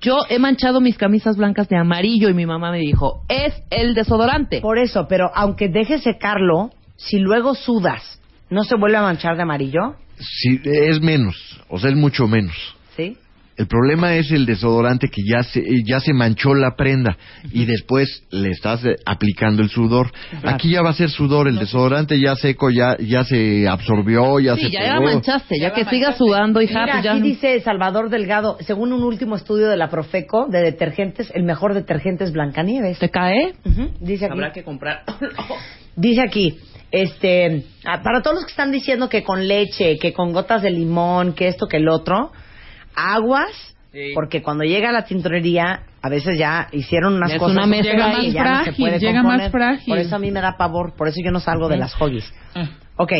yo 0.00 0.18
he 0.30 0.38
manchado 0.38 0.80
mis 0.80 0.96
camisas 0.96 1.36
blancas 1.36 1.68
de 1.68 1.76
amarillo 1.76 2.28
y 2.30 2.34
mi 2.34 2.46
mamá 2.46 2.70
me 2.70 2.78
dijo 2.78 3.22
es 3.28 3.52
el 3.70 3.94
desodorante. 3.94 4.60
Por 4.60 4.78
eso, 4.78 5.06
pero 5.08 5.30
aunque 5.34 5.68
dejes 5.68 6.02
secarlo, 6.02 6.70
si 6.96 7.18
luego 7.18 7.54
sudas, 7.54 8.20
¿no 8.50 8.64
se 8.64 8.76
vuelve 8.76 8.96
a 8.96 9.02
manchar 9.02 9.36
de 9.36 9.42
amarillo? 9.42 9.96
Sí, 10.16 10.60
es 10.64 11.00
menos, 11.00 11.60
o 11.68 11.78
sea, 11.78 11.90
es 11.90 11.96
mucho 11.96 12.26
menos. 12.28 12.54
¿Sí? 12.96 13.16
El 13.56 13.66
problema 13.68 14.16
es 14.16 14.30
el 14.32 14.46
desodorante 14.46 15.08
que 15.08 15.22
ya 15.24 15.42
se, 15.44 15.60
eh, 15.60 15.82
ya 15.86 16.00
se 16.00 16.12
manchó 16.12 16.54
la 16.54 16.74
prenda 16.76 17.16
y 17.52 17.64
después 17.66 18.24
le 18.30 18.50
estás 18.50 18.84
eh, 18.84 18.96
aplicando 19.06 19.62
el 19.62 19.68
sudor. 19.68 20.10
Aquí 20.42 20.72
ya 20.72 20.82
va 20.82 20.90
a 20.90 20.94
ser 20.94 21.08
sudor, 21.10 21.46
el 21.46 21.58
desodorante 21.58 22.18
ya 22.20 22.34
seco, 22.34 22.70
ya, 22.70 22.96
ya 22.98 23.22
se 23.24 23.68
absorbió, 23.68 24.40
ya 24.40 24.56
sí, 24.56 24.62
se 24.62 24.70
ya 24.70 24.80
pegó. 24.80 24.92
la 24.94 25.00
manchaste, 25.00 25.54
ya, 25.60 25.68
Ya 25.68 25.74
que 25.74 25.84
manchaste. 25.84 26.18
sudando, 26.18 26.60
hija, 26.60 26.80
Mira, 26.80 26.92
pues 26.94 27.04
ya 27.04 27.12
aquí 27.12 27.22
dice 27.22 27.60
Salvador 27.60 28.10
Delgado, 28.10 28.56
según 28.60 28.92
un 28.92 29.04
último 29.04 29.36
estudio 29.36 29.68
de 29.68 29.76
la 29.76 29.88
Profeco 29.88 30.46
de 30.48 30.60
detergentes, 30.60 31.30
el 31.34 31.44
mejor 31.44 31.74
detergente 31.74 32.24
es 32.24 32.32
Blancanieves. 32.32 32.98
te 32.98 33.08
cae. 33.10 33.54
Ujú, 33.64 33.90
Dice 34.00 34.24
aquí. 34.24 34.32
Habrá 34.34 34.52
que 34.52 34.64
comprar. 34.64 35.04
Dice 35.96 36.22
aquí, 36.22 36.58
este, 36.90 37.64
ah, 37.84 38.00
para 38.02 38.20
todos 38.22 38.34
los 38.36 38.44
que 38.46 38.50
están 38.50 38.72
diciendo 38.72 39.08
que 39.08 39.22
con 39.22 39.46
leche, 39.46 39.96
que 40.00 40.12
con 40.12 40.32
gotas 40.32 40.62
de 40.62 40.70
limón, 40.70 41.34
que 41.34 41.46
esto, 41.48 41.66
que 41.66 41.76
el 41.76 41.88
otro, 41.88 42.32
aguas, 42.96 43.50
Sí. 43.92 44.10
porque 44.14 44.42
cuando 44.42 44.64
llega 44.64 44.88
a 44.88 44.92
la 44.92 45.04
tintorería, 45.04 45.82
a 46.02 46.08
veces 46.08 46.36
ya 46.36 46.66
hicieron 46.72 47.14
unas 47.14 47.32
Es 47.32 47.38
cosas 47.38 47.56
una 47.58 47.66
mezcla 47.66 47.92
que 47.94 48.02
ahí. 48.26 48.32
ya 48.32 48.42
no 48.42 48.48
se 48.58 48.64
Frágil, 48.64 48.84
puede 48.86 48.98
llega 48.98 49.20
componer. 49.22 49.40
más 49.42 49.50
frágil. 49.52 49.86
Por 49.86 49.98
eso 49.98 50.16
a 50.16 50.18
mí 50.18 50.30
me 50.32 50.40
da 50.40 50.56
pavor, 50.56 50.94
por 50.96 51.06
eso 51.08 51.20
yo 51.24 51.30
no 51.30 51.38
salgo 51.40 51.68
de 51.68 51.76
las 51.76 51.94
hoggies. 52.00 52.32
Ah. 52.56 52.68
Ok, 52.96 53.12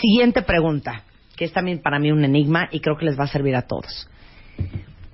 siguiente 0.00 0.40
pregunta, 0.42 1.02
que 1.36 1.44
es 1.44 1.52
también 1.52 1.80
para 1.82 1.98
mí 1.98 2.10
un 2.12 2.24
enigma 2.24 2.68
y 2.70 2.80
creo 2.80 2.96
que 2.96 3.04
les 3.04 3.18
va 3.18 3.24
a 3.24 3.28
servir 3.28 3.56
a 3.56 3.62
todos. 3.62 4.08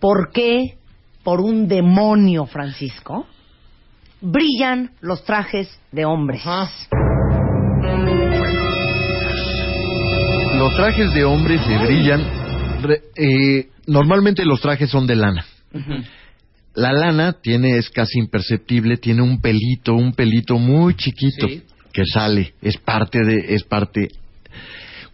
¿Por 0.01 0.31
qué, 0.33 0.77
por 1.25 1.41
un 1.41 1.67
demonio, 1.67 2.47
Francisco, 2.47 3.27
brillan 4.21 4.93
los 5.01 5.25
trajes 5.25 5.81
de 5.91 6.05
hombres? 6.05 6.43
Los 10.57 10.77
trajes 10.77 11.13
de 11.15 11.25
hombres 11.25 11.61
se 11.67 11.77
brillan. 11.79 12.40
Re- 12.83 13.03
eh, 13.17 13.69
normalmente 13.87 14.45
los 14.45 14.61
trajes 14.61 14.91
son 14.91 15.07
de 15.07 15.17
lana. 15.17 15.45
La 16.75 16.93
lana 16.93 17.33
tiene 17.35 17.77
es 17.79 17.91
casi 17.91 18.19
imperceptible, 18.19 18.97
tiene 18.97 19.23
un 19.23 19.41
pelito, 19.41 19.95
un 19.95 20.13
pelito 20.13 20.57
muy 20.59 20.95
chiquito 20.95 21.49
Sí. 21.49 21.63
que 21.93 22.03
sale, 22.07 22.55
es 22.63 22.77
parte 22.79 23.19
de 23.25 23.55
es 23.55 23.65
parte. 23.65 24.09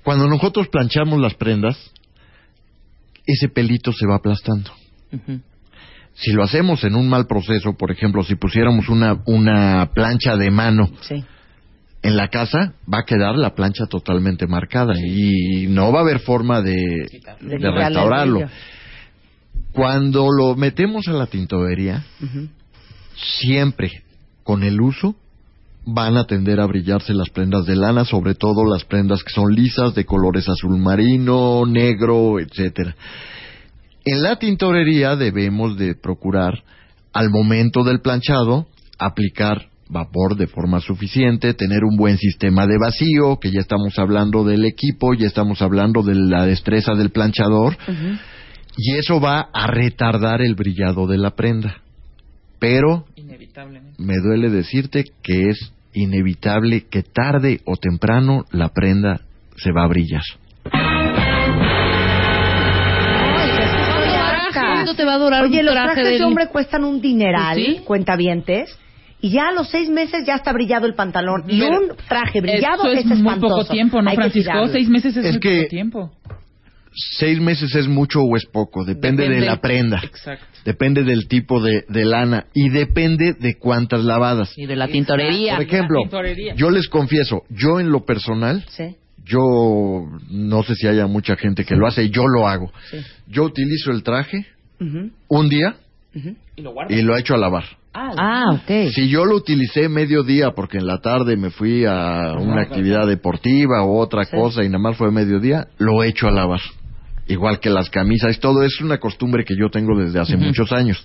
Cuando 0.03 0.29
nosotros 0.29 0.69
planchamos 0.69 1.21
las 1.21 1.35
prendas, 1.35 1.77
ese 3.27 3.49
pelito 3.49 3.93
se 3.93 4.07
va 4.07 4.17
aplastando. 4.17 4.71
Si 6.15 6.33
lo 6.33 6.43
hacemos 6.45 6.85
en 6.85 6.95
un 6.95 7.09
mal 7.09 7.27
proceso, 7.27 7.75
por 7.77 7.91
ejemplo, 7.91 8.23
si 8.23 8.37
pusiéramos 8.37 8.89
una 8.89 9.21
una 9.27 9.91
plancha 9.95 10.37
de 10.37 10.51
mano 10.51 10.91
Sí. 11.03 11.25
En 12.07 12.17
la 12.17 12.29
casa 12.29 12.75
va 12.93 13.01
a 13.01 13.05
quedar 13.05 13.35
la 13.37 13.55
plancha 13.55 13.87
totalmente 13.87 14.47
marcada 14.47 14.95
y 14.97 15.67
no 15.67 15.91
va 15.91 15.99
a 15.99 16.03
haber 16.03 16.21
forma 16.21 16.63
de, 16.63 17.09
restaurarlo. 17.41 18.49
Cuando 19.73 20.29
lo 20.31 20.55
metemos 20.55 21.09
a 21.09 21.13
la 21.13 21.27
tintorería, 21.27 22.05
siempre 23.41 23.91
con 24.45 24.63
el 24.63 24.81
uso 24.81 25.17
van 25.85 26.17
a 26.17 26.27
tender 26.27 26.61
a 26.61 26.67
brillarse 26.67 27.13
las 27.13 27.31
prendas 27.31 27.67
de 27.67 27.75
lana, 27.75 28.05
sobre 28.05 28.35
todo 28.35 28.65
las 28.65 28.85
prendas 28.85 29.25
que 29.25 29.33
son 29.33 29.53
lisas 29.53 29.95
de 29.95 30.05
colores 30.05 30.49
azul 30.49 30.79
marino, 30.79 31.67
negro, 31.67 32.39
etcétera. 32.39 32.95
En 34.05 34.23
la 34.23 34.37
tintorería 34.37 35.17
debemos 35.17 35.77
de 35.77 35.97
procurar 35.97 36.63
al 37.13 37.31
momento 37.31 37.83
del 37.83 38.01
planchado 38.01 38.69
aplicar 38.97 39.71
vapor 39.89 40.37
de 40.37 40.47
forma 40.47 40.81
suficiente, 40.81 41.55
tener 41.55 41.85
un 41.85 41.97
buen 41.97 42.19
sistema 42.19 42.67
de 42.67 42.79
vacío, 42.79 43.39
que 43.41 43.51
ya 43.51 43.61
estamos 43.61 43.99
hablando 43.99 44.45
del 44.45 44.65
equipo, 44.65 45.15
ya 45.15 45.27
estamos 45.27 45.63
hablando 45.63 46.03
de 46.03 46.15
la 46.15 46.47
destreza 46.47 46.95
del 46.95 47.11
planchador, 47.11 47.77
y 48.77 48.97
eso 48.97 49.21
va 49.21 49.49
a 49.53 49.67
retardar 49.67 50.43
el 50.43 50.55
brillado 50.55 51.07
de 51.07 51.19
la 51.19 51.31
prenda. 51.31 51.83
Pero 52.59 53.05
Inevitablemente. 53.17 54.03
me 54.03 54.15
duele 54.23 54.51
decirte 54.51 55.05
que 55.23 55.51
es 55.51 55.73
inevitable 55.93 56.87
que 56.89 57.03
tarde 57.03 57.61
o 57.65 57.77
temprano 57.77 58.45
la 58.51 58.71
prenda 58.71 59.21
se 59.57 59.73
va 59.73 59.85
a 59.85 59.89
brillar. 59.89 60.23
¿Cuánto 64.53 64.95
te 64.95 65.05
va 65.05 65.15
a 65.15 65.19
durar 65.19 65.45
Oye, 65.45 65.61
un 65.61 65.67
los 65.67 65.75
traje 65.75 65.95
trajes 65.95 66.19
de 66.19 66.25
hombre 66.25 66.49
cuestan 66.49 66.85
un 66.85 67.01
dineral, 67.01 67.57
sí. 67.57 67.81
cuentavientes, 67.85 68.79
y 69.21 69.31
ya 69.31 69.49
a 69.49 69.53
los 69.53 69.69
seis 69.71 69.89
meses 69.89 70.25
ya 70.27 70.35
está 70.37 70.53
brillado 70.53 70.87
el 70.87 70.95
pantalón. 70.95 71.45
Y 71.49 71.63
un 71.63 71.93
traje 72.09 72.41
brillado 72.41 72.85
Eso 72.85 72.93
es 72.93 72.99
es 73.01 73.07
muy 73.07 73.17
espantoso. 73.19 73.57
poco 73.57 73.65
tiempo, 73.73 74.03
¿no, 74.03 74.11
Hay 74.11 74.17
que 74.17 74.23
Francisco? 74.23 74.51
tirarlo. 74.53 74.73
Seis 74.73 74.89
meses 74.89 75.17
es, 75.17 75.25
Es 75.25 75.33
muy 75.33 75.41
que- 75.41 75.57
poco 75.59 75.69
tiempo. 75.71 76.13
Seis 77.19 77.39
meses 77.41 77.75
es 77.75 77.87
mucho 77.89 78.21
o 78.23 78.37
es 78.37 78.47
poco, 78.47 78.83
depende, 78.85 79.29
de 79.29 79.41
la 79.41 79.61
prenda, 79.61 80.01
Exacto. 80.03 80.47
depende 80.65 81.05
del 81.05 81.29
tipo 81.29 81.61
de, 81.63 81.85
de 81.91 82.05
lana 82.07 82.47
y 82.55 82.71
depende 82.71 83.35
de 83.35 83.59
cuántas 83.59 84.03
lavadas. 84.03 84.57
Y 84.57 84.65
de 84.65 84.77
la 84.77 84.89
tintorería. 84.89 85.57
Por 85.57 85.65
ejemplo, 85.67 85.99
tintorería. 86.01 86.55
yo 86.55 86.71
les 86.71 86.89
confieso, 86.89 87.43
yo 87.51 87.81
en 87.81 87.91
lo 87.91 88.07
personal, 88.07 88.65
Sí. 88.71 88.97
yo 89.27 89.41
no 90.31 90.63
sé 90.63 90.75
si 90.75 90.87
haya 90.87 91.07
mucha 91.07 91.37
gente 91.37 91.65
que 91.67 91.77
lo 91.77 91.87
hace, 91.87 92.09
yo 92.09 92.27
lo 92.27 92.49
hago. 92.49 92.73
Sí. 92.91 92.97
Yo 93.27 93.43
utilizo 93.45 93.91
el 93.91 94.03
traje 94.03 94.47
Ujú, 94.81 95.11
un 95.29 95.49
día 95.51 95.77
ujú. 96.15 96.35
Y 96.57 96.63
lo 96.63 96.73
guardo. 96.73 96.95
y 96.95 97.03
lo 97.03 97.17
echo 97.17 97.35
a 97.35 97.39
lavar. 97.39 97.65
Ah, 97.99 98.45
ok. 98.53 98.91
Si 98.93 99.09
yo 99.09 99.25
lo 99.25 99.37
utilicé 99.37 99.89
medio 99.89 100.23
día 100.23 100.51
porque 100.55 100.77
en 100.79 100.87
la 100.87 100.99
tarde 100.99 101.37
me 101.37 101.51
fui 101.51 101.85
a 101.87 102.33
una 102.39 102.63
actividad 102.63 103.07
deportiva 103.07 103.83
o 103.85 103.99
otra 103.99 104.25
Sí. 104.25 104.37
cosa 104.37 104.63
y 104.65 104.67
nada 104.69 104.79
más 104.79 104.97
fue 104.97 105.11
mediodía, 105.11 105.69
lo 105.79 106.03
echo 106.03 106.29
a 106.29 106.31
lavar. 106.31 106.61
Igual 107.27 107.59
que 107.59 107.71
las 107.71 107.89
camisas, 107.91 108.39
todo 108.39 108.63
es 108.63 108.81
una 108.81 108.99
costumbre 108.99 109.45
que 109.45 109.55
yo 109.59 109.69
tengo 109.71 109.99
desde 109.99 110.21
hace 110.21 110.37
muchos 110.37 110.73
años. 110.73 111.03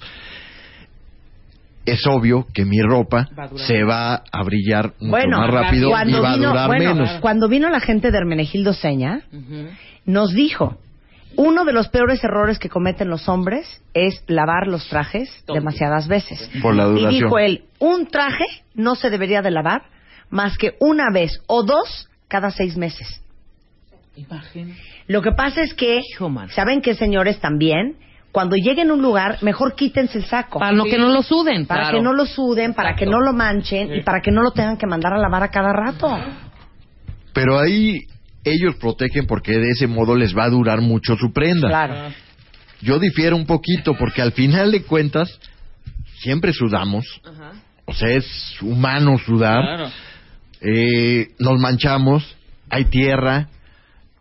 Es 1.86 2.06
obvio 2.06 2.46
que 2.54 2.64
mi 2.64 2.80
ropa 2.82 3.28
Va 3.38 3.50
se 3.56 3.84
va 3.84 4.22
a 4.32 4.44
brillar 4.44 4.94
mucho 5.00 5.10
Bueno, 5.10 5.40
más 5.40 5.50
rápido 5.50 5.90
y 5.90 5.92
va 5.92 6.02
a 6.02 6.06
vino, 6.06 6.50
durar 6.50 6.68
bueno, 6.68 6.94
menos. 6.96 7.10
cuando 7.22 7.48
vino 7.48 7.70
la 7.70 7.80
gente 7.80 8.12
de 8.12 8.18
Hermenegildo 8.20 8.74
Seña, 8.74 9.22
nos 10.06 10.32
dijo, 10.34 10.78
uno 11.36 11.66
de 11.66 11.74
los 11.74 11.88
peores 11.90 12.24
errores 12.24 12.60
que 12.60 12.70
cometen 12.70 13.10
los 13.10 13.28
hombres 13.30 13.82
es 13.94 14.24
lavar 14.28 14.68
los 14.68 14.88
trajes 14.88 15.44
demasiadas 15.48 16.08
veces. 16.08 16.50
Por 16.62 16.76
la 16.76 16.84
Y 16.84 16.90
duración. 16.90 17.10
dijo 17.12 17.40
él, 17.40 17.66
un 17.80 18.08
traje 18.08 18.46
no 18.74 18.96
se 18.96 19.10
debería 19.10 19.42
de 19.42 19.52
lavar 19.52 19.84
más 20.30 20.58
que 20.58 20.76
una 20.80 21.06
vez 21.12 21.42
o 21.48 21.64
dos 21.64 22.10
cada 22.28 22.52
seis 22.52 22.78
meses. 22.78 23.22
Imagen. 24.16 24.76
Lo 25.08 25.22
que 25.22 25.32
pasa 25.32 25.62
es 25.62 25.74
que. 25.74 26.02
¿saben 26.50 26.82
qué, 26.82 26.96
señores? 26.96 27.40
También, 27.40 27.98
cuando 28.32 28.56
lleguen 28.56 28.90
a 28.92 28.94
un 28.94 29.02
lugar, 29.02 29.38
mejor 29.42 29.76
quítense 29.76 30.18
el 30.18 30.26
saco. 30.26 30.60
Para 30.60 30.74
no 30.74 30.84
que 30.86 30.98
no 30.98 31.10
lo 31.10 31.24
suden. 31.24 31.66
Para 31.66 31.84
claro. 31.84 31.98
que 31.98 32.04
no 32.04 32.14
lo 32.14 32.26
suden, 32.26 32.74
para 32.74 32.96
que 32.96 33.06
no 33.06 33.20
lo 33.20 33.34
manchen 33.34 33.94
y 33.94 34.04
para 34.04 34.22
que 34.22 34.32
no 34.32 34.42
lo 34.42 34.52
tengan 34.52 34.78
que 34.78 34.88
mandar 34.88 35.14
a 35.14 35.18
lavar 35.18 35.44
a 35.44 35.50
cada 35.50 35.74
rato. 35.74 36.10
Pero 37.34 37.58
ahí 37.58 38.00
ellos 38.44 38.76
protegen 38.76 39.28
porque 39.28 39.54
de 39.54 39.70
ese 39.70 39.88
modo 39.88 40.16
les 40.16 40.36
va 40.36 40.46
a 40.46 40.50
durar 40.50 40.82
mucho 40.82 41.16
su 41.16 41.32
prenda. 41.32 41.68
Claro. 41.68 42.14
Yo 42.82 43.00
difiero 43.00 43.36
un 43.36 43.46
poquito 43.46 43.96
porque 43.96 44.22
al 44.22 44.32
final 44.32 44.72
de 44.72 44.84
cuentas 44.84 45.40
siempre 46.20 46.54
sudamos. 46.54 47.06
O 47.86 47.94
sea, 47.94 48.10
es 48.10 48.26
humano 48.62 49.18
sudar. 49.18 49.62
Claro. 49.64 49.92
Eh, 50.62 51.30
nos 51.40 51.60
manchamos, 51.60 52.36
hay 52.70 52.86
tierra. 52.86 53.50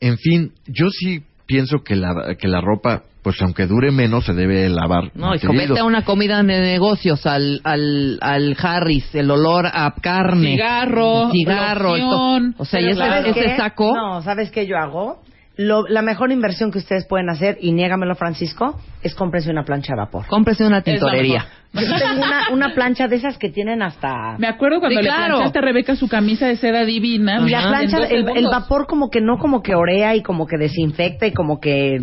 En 0.01 0.19
fin, 0.19 0.53
yo 0.67 0.89
sí 0.91 1.23
pienso 1.47 1.83
que 1.83 1.97
la, 1.97 2.35
que 2.39 2.49
la 2.49 2.61
ropa, 2.61 3.05
pues 3.23 3.37
aunque 3.43 3.67
dure 3.67 3.91
menos, 3.91 4.25
se 4.25 4.33
debe 4.33 4.69
lavar. 4.69 5.11
No, 5.15 5.35
y 5.35 5.39
comete 5.41 5.79
a 5.79 5.85
una 5.85 6.05
comida 6.05 6.39
de 6.43 6.61
negocios 6.61 7.27
al, 7.27 7.61
al, 7.65 8.19
al 8.23 8.57
Harris, 8.63 9.15
el 9.15 9.31
olor 9.31 9.67
a 9.67 9.93
carne. 10.01 10.53
Cigarro, 10.53 11.31
cigarro. 11.31 11.97
loción. 11.97 12.51
esto- 12.51 12.63
o 12.63 12.65
sea, 12.65 12.81
y 12.81 12.89
ese, 12.89 12.99
¿Sabes 12.99 13.37
ese 13.37 13.57
saco. 13.57 13.93
No, 13.95 14.23
¿sabes 14.23 14.51
qué 14.51 14.67
yo 14.67 14.77
hago? 14.79 15.23
Lo- 15.57 15.87
la 15.89 16.01
mejor 16.01 16.33
inversión 16.33 16.71
que 16.73 16.79
ustedes 16.79 17.07
pueden 17.07 17.29
hacer, 17.29 17.59
y 17.61 17.73
niégamelo, 17.73 18.15
Francisco, 18.15 18.81
es 19.03 19.15
cómprense 19.15 19.51
una 19.51 19.65
plancha 19.65 19.93
de 19.93 19.99
vapor. 19.99 20.27
Cómprese 20.27 20.65
una 20.65 20.81
tintorería. 20.81 21.45
Yo 21.75 21.83
tengo 21.83 22.25
una, 22.25 22.49
una 22.53 22.75
plancha 22.75 23.07
de 23.09 23.17
esas 23.17 23.37
que 23.37 23.51
tienen 23.51 23.83
hasta... 23.83 24.37
Me 24.39 24.47
acuerdo 24.49 24.81
cuando 24.81 24.99
Sí, 24.99 25.05
le 25.05 25.11
claro. 25.11 25.35
planchaste 25.35 25.59
a 25.59 25.63
Rebeca 25.63 25.95
su 25.97 26.09
camisa 26.09 26.47
de 26.47 26.57
seda 26.57 26.85
divina. 26.87 27.43
Y 27.47 27.51
la 27.51 27.69
plancha, 27.69 27.99
el, 28.09 28.25
vapor 28.51 28.87
como 28.87 29.11
que 29.11 29.21
no 29.21 29.37
como 29.39 29.63
que 29.63 29.75
orea 29.75 30.17
y 30.17 30.23
como 30.23 30.47
que 30.47 30.57
desinfecta 30.57 31.27
y 31.27 31.33
como 31.33 31.61
que... 31.61 31.99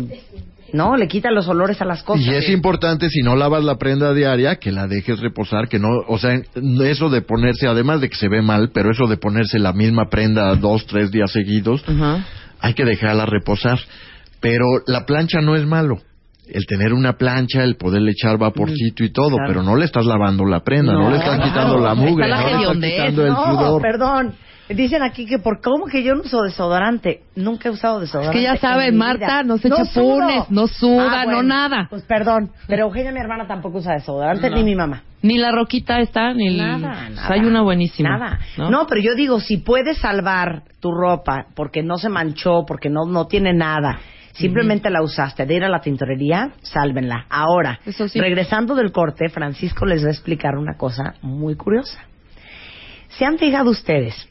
No, 0.72 0.96
le 0.96 1.08
quita 1.08 1.30
los 1.30 1.48
olores 1.48 1.80
a 1.80 1.84
las 1.84 2.02
cosas. 2.02 2.26
Y 2.26 2.30
es 2.30 2.48
importante, 2.50 3.08
si 3.08 3.22
no 3.22 3.36
lavas 3.36 3.64
la 3.64 3.76
prenda 3.76 4.12
diaria, 4.12 4.56
que 4.56 4.70
la 4.70 4.86
dejes 4.86 5.18
reposar, 5.20 5.68
que 5.68 5.78
no, 5.78 5.88
o 6.06 6.18
sea, 6.18 6.38
eso 6.84 7.08
de 7.08 7.22
ponerse, 7.22 7.66
además 7.66 8.00
de 8.00 8.08
que 8.10 8.16
se 8.16 8.28
ve 8.28 8.42
mal, 8.42 8.70
pero 8.74 8.90
eso 8.90 9.06
de 9.06 9.16
ponerse 9.16 9.58
la 9.58 9.72
misma 9.72 10.08
prenda 10.10 10.54
dos, 10.56 10.86
tres 10.86 11.10
días 11.10 11.30
seguidos, 11.32 11.82
hay 12.60 12.74
que 12.74 12.84
dejarla 12.84 13.24
reposar. 13.26 13.78
Pero 14.40 14.64
la 14.86 15.04
plancha 15.06 15.40
no 15.40 15.56
es 15.56 15.66
malo. 15.66 15.98
El 16.50 16.64
tener 16.66 16.92
una 16.92 17.14
plancha, 17.14 17.62
el 17.64 17.76
poderle 17.76 18.12
echar 18.12 18.38
vaporcito 18.38 19.04
y 19.04 19.10
todo, 19.12 19.36
Claro. 19.36 19.44
pero 19.48 19.62
no 19.62 19.76
le 19.76 19.84
estás 19.84 20.06
lavando 20.06 20.44
la 20.46 20.60
prenda, 20.60 20.92
no, 20.92 21.02
No, 21.04 21.10
le 21.10 21.16
estás 21.16 21.34
claro. 21.36 21.50
quitando 21.50 21.78
la 21.78 21.92
Está 21.92 22.02
mugre, 22.02 22.28
la 22.28 22.36
no 22.40 22.42
le 22.42 22.52
estás 22.52 22.90
quitando 22.90 23.26
el 23.26 23.32
no, 23.32 23.44
sudor. 23.44 23.82
perdón. 23.82 24.34
Dicen 24.68 25.02
aquí 25.02 25.24
que 25.24 25.38
por 25.38 25.60
cómo 25.62 25.86
que 25.86 26.02
yo 26.02 26.14
no 26.14 26.22
uso 26.22 26.42
desodorante. 26.42 27.22
Nunca 27.34 27.68
he 27.68 27.72
usado 27.72 28.00
desodorante. 28.00 28.36
Es 28.36 28.40
que 28.40 28.46
ya 28.46 28.52
en 28.52 28.60
saben, 28.60 28.96
Marta 28.96 29.42
no 29.42 29.56
se 29.56 29.68
echa 29.68 29.84
sudo. 29.86 30.18
punes, 30.18 30.50
no 30.50 30.66
suda, 30.66 31.24
no 31.24 31.42
nada. 31.42 31.86
Pues 31.88 32.02
perdón, 32.02 32.50
pero 32.66 32.84
Eugenia, 32.84 33.10
mi 33.12 33.20
hermana, 33.20 33.46
tampoco 33.46 33.78
usa 33.78 33.94
desodorante, 33.94 34.50
ni 34.50 34.62
mi 34.64 34.74
mamá. 34.74 35.02
Ni 35.22 35.38
la 35.38 35.50
roquita 35.50 35.98
está, 35.98 36.32
ni 36.32 36.48
el... 36.48 36.58
Nada, 36.58 37.08
nada. 37.08 37.28
Hay 37.32 37.40
una 37.40 37.62
buenísima. 37.62 38.18
Nada. 38.18 38.38
¿no? 38.56 38.70
¿no? 38.70 38.86
pero 38.86 39.00
yo 39.00 39.14
digo, 39.14 39.40
si 39.40 39.56
puedes 39.56 39.98
salvar 39.98 40.62
tu 40.80 40.92
ropa 40.92 41.46
porque 41.56 41.82
no 41.82 41.96
se 41.98 42.08
manchó, 42.08 42.64
porque 42.66 42.88
no, 42.88 43.04
no 43.04 43.26
tiene 43.26 43.52
nada, 43.52 43.98
simplemente 44.32 44.90
la 44.90 45.02
usaste 45.02 45.44
de 45.44 45.54
ir 45.54 45.64
a 45.64 45.68
la 45.68 45.80
tintorería, 45.80 46.52
sálvenla. 46.62 47.26
Ahora, 47.30 47.80
sí. 47.84 48.20
regresando 48.20 48.74
del 48.74 48.92
corte, 48.92 49.28
Francisco 49.28 49.86
les 49.86 50.04
va 50.04 50.08
a 50.08 50.12
explicar 50.12 50.56
una 50.56 50.76
cosa 50.76 51.14
muy 51.22 51.56
curiosa. 51.56 52.04
¿Se 53.08 53.24
han 53.24 53.38
fijado 53.38 53.70
ustedes 53.70 54.27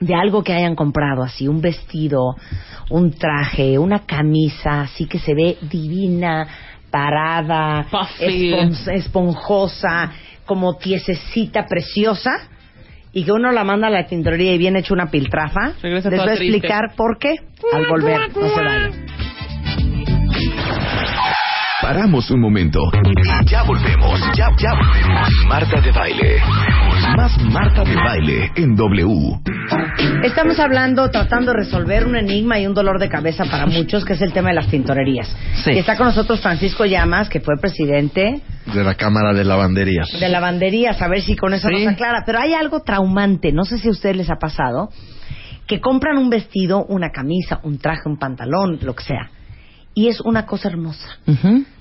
de 0.00 0.14
algo 0.14 0.42
que 0.42 0.52
hayan 0.52 0.74
comprado 0.74 1.22
así, 1.22 1.48
un 1.48 1.60
vestido, 1.60 2.36
un 2.90 3.10
traje, 3.12 3.78
una 3.78 4.00
camisa, 4.06 4.82
así 4.82 5.06
que 5.06 5.18
se 5.18 5.34
ve 5.34 5.58
divina, 5.62 6.46
parada, 6.90 7.86
espon- 8.20 8.92
esponjosa, 8.94 10.12
como 10.46 10.76
tiesecita, 10.76 11.66
preciosa, 11.66 12.30
y 13.12 13.24
que 13.24 13.32
uno 13.32 13.50
la 13.52 13.64
manda 13.64 13.88
a 13.88 13.90
la 13.90 14.06
tintorería 14.06 14.54
y 14.54 14.58
viene 14.58 14.78
hecho 14.80 14.94
una 14.94 15.10
piltrafa? 15.10 15.72
Regresa 15.82 16.10
Les 16.10 16.20
voy 16.20 16.28
a 16.28 16.34
triste. 16.36 16.56
explicar 16.56 16.94
por 16.96 17.18
qué 17.18 17.36
al 17.72 17.86
volver. 17.88 18.20
No 18.36 18.48
se 18.48 18.62
vayan. 18.62 18.92
Paramos 21.80 22.30
un 22.30 22.40
momento. 22.40 22.80
Ya 23.46 23.62
volvemos. 23.62 24.20
Ya, 24.36 24.50
ya 24.58 24.74
volvemos. 24.74 25.28
Marta 25.48 25.80
de 25.80 25.92
baile. 25.92 26.36
Más 27.16 27.38
Marta 27.44 27.84
de 27.84 27.94
baile 27.94 28.50
en 28.56 28.74
W. 28.76 29.40
Estamos 30.22 30.58
hablando, 30.58 31.10
tratando 31.10 31.52
de 31.52 31.58
resolver 31.58 32.06
un 32.06 32.16
enigma 32.16 32.58
y 32.58 32.66
un 32.66 32.74
dolor 32.74 32.98
de 33.00 33.08
cabeza 33.08 33.44
para 33.44 33.66
muchos, 33.66 34.04
que 34.04 34.12
es 34.14 34.20
el 34.22 34.32
tema 34.32 34.50
de 34.50 34.54
las 34.56 34.68
tintorerías. 34.68 35.28
Sí. 35.64 35.72
Y 35.72 35.78
está 35.78 35.96
con 35.96 36.06
nosotros 36.06 36.40
Francisco 36.40 36.84
Llamas, 36.84 37.28
que 37.28 37.40
fue 37.40 37.56
presidente 37.60 38.40
De 38.72 38.84
la 38.84 38.94
Cámara 38.94 39.32
de 39.32 39.44
Lavanderías. 39.44 40.08
de 40.18 40.28
lavanderías, 40.28 41.00
a 41.02 41.08
ver 41.08 41.22
si 41.22 41.36
con 41.36 41.52
eso 41.54 41.68
Sí. 41.68 41.84
nos 41.84 41.94
aclara. 41.94 42.22
Pero 42.24 42.38
hay 42.40 42.54
algo 42.54 42.80
traumante, 42.82 43.52
no 43.52 43.64
sé 43.64 43.78
si 43.78 43.88
a 43.88 43.90
ustedes 43.90 44.16
les 44.16 44.30
ha 44.30 44.36
pasado, 44.36 44.90
que 45.66 45.80
compran 45.80 46.16
un 46.18 46.30
vestido, 46.30 46.84
una 46.86 47.10
camisa, 47.10 47.60
un 47.62 47.78
traje, 47.78 48.02
un 48.06 48.18
pantalón, 48.18 48.78
lo 48.82 48.94
que 48.94 49.04
sea, 49.04 49.30
y 49.94 50.08
es 50.08 50.20
una 50.20 50.46
cosa 50.46 50.68
hermosa. 50.68 51.18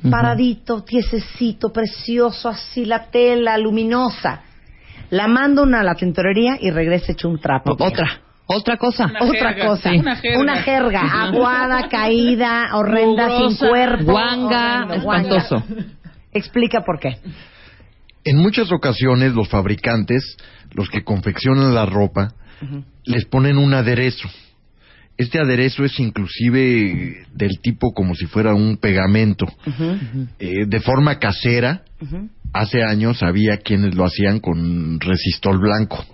Paradito, 0.09 0.83
tiesecito, 0.83 1.71
precioso, 1.71 2.49
así 2.49 2.85
la 2.85 3.05
tela, 3.11 3.57
luminosa. 3.57 4.41
La 5.09 5.27
manda 5.27 5.61
una 5.61 5.79
a 5.81 5.83
la 5.83 5.95
tintorería 5.95 6.57
y 6.59 6.69
regresa 6.71 7.11
hecho 7.13 7.29
un 7.29 7.39
trapo. 7.39 7.75
Otra, 7.79 8.21
otra 8.45 8.77
cosa. 8.77 9.05
Una 9.05 9.23
Otra 9.23 9.49
jerga, 9.53 9.65
cosa. 9.67 9.89
sí. 9.91 9.97
Una 9.97 10.15
jerga. 10.17 10.39
Una 10.39 10.55
jerga. 10.63 11.01
Aguada, 11.23 11.87
caída, 11.89 12.75
horrenda, 12.75 13.37
sin 13.37 13.57
cuerpo. 13.57 14.03
guanga, 14.11 14.85
horrendo, 14.85 15.03
guanga. 15.03 15.37
espantoso. 15.37 15.63
Explica 16.33 16.81
por 16.81 16.99
qué. 16.99 17.17
En 18.23 18.37
muchas 18.37 18.71
ocasiones 18.71 19.33
los 19.33 19.47
fabricantes, 19.47 20.35
los 20.73 20.89
que 20.89 21.03
confeccionan 21.03 21.73
la 21.73 21.85
ropa, 21.85 22.33
les 23.05 23.25
ponen 23.25 23.57
un 23.57 23.73
aderezo. 23.73 24.27
Este 25.17 25.39
aderezo 25.39 25.83
es 25.83 25.99
inclusive 25.99 27.25
del 27.33 27.59
tipo 27.59 27.91
como 27.93 28.13
si 28.13 28.25
fuera 28.27 28.53
un 28.53 28.77
pegamento. 28.77 29.47
Eh, 30.39 30.65
de 30.67 30.79
forma 30.81 31.17
casera. 31.17 31.81
Hace 32.53 32.83
años 32.83 33.21
había 33.23 33.57
quienes 33.57 33.95
lo 33.95 34.05
hacían 34.05 34.39
con 34.39 34.99
resistol 34.99 35.59
blanco. 35.59 36.05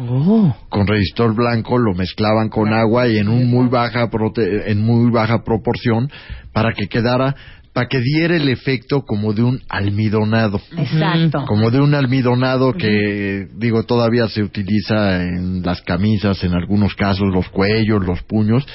Oh. 0.00 0.54
Con 0.68 0.86
resistor 0.86 1.34
blanco 1.34 1.76
lo 1.76 1.92
mezclaban 1.94 2.48
con 2.50 2.72
agua 2.72 3.08
y 3.08 3.18
en 3.18 3.28
un 3.28 3.50
muy 3.50 3.68
baja 3.68 4.08
prote- 4.10 4.64
en 4.66 4.80
muy 4.80 5.10
baja 5.10 5.42
proporción 5.42 6.08
para 6.52 6.72
que 6.72 6.86
quedara 6.86 7.34
para 7.72 7.88
que 7.88 8.00
diera 8.00 8.34
el 8.36 8.48
efecto 8.48 9.02
como 9.02 9.32
de 9.34 9.42
un 9.42 9.60
almidonado 9.68 10.60
Exacto. 10.76 11.44
como 11.46 11.70
de 11.70 11.80
un 11.80 11.94
almidonado 11.94 12.72
que 12.72 13.46
digo 13.56 13.84
todavía 13.84 14.26
se 14.28 14.42
utiliza 14.42 15.22
en 15.22 15.62
las 15.62 15.82
camisas 15.82 16.42
en 16.44 16.54
algunos 16.54 16.94
casos 16.94 17.26
los 17.32 17.48
cuellos 17.50 18.04
los 18.04 18.22
puños 18.22 18.66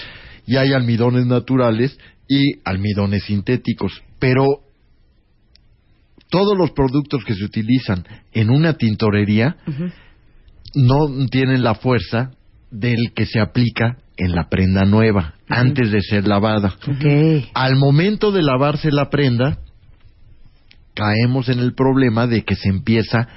y 0.45 0.57
hay 0.57 0.73
almidones 0.73 1.25
naturales 1.25 1.97
y 2.29 2.59
almidones 2.63 3.23
sintéticos 3.23 4.03
pero 4.19 4.45
todos 6.33 6.57
los 6.57 6.71
productos 6.71 7.23
que 7.25 7.35
se 7.35 7.45
utilizan 7.45 8.03
en 8.31 8.49
una 8.49 8.73
tintorería 8.73 9.55
no 10.73 11.27
tienen 11.29 11.61
la 11.61 11.75
fuerza 11.75 12.31
del 12.71 13.13
que 13.15 13.27
se 13.27 13.39
aplica 13.39 13.97
en 14.17 14.31
la 14.31 14.49
prenda 14.49 14.83
nueva, 14.83 15.35
antes 15.47 15.91
de 15.91 16.01
ser 16.01 16.27
lavada. 16.27 16.75
Al 17.53 17.75
momento 17.75 18.31
de 18.31 18.41
lavarse 18.41 18.91
la 18.91 19.11
prenda, 19.11 19.59
caemos 20.95 21.49
en 21.49 21.59
el 21.59 21.75
problema 21.75 22.25
de 22.25 22.43
que 22.43 22.55
se 22.55 22.69
empieza 22.69 23.27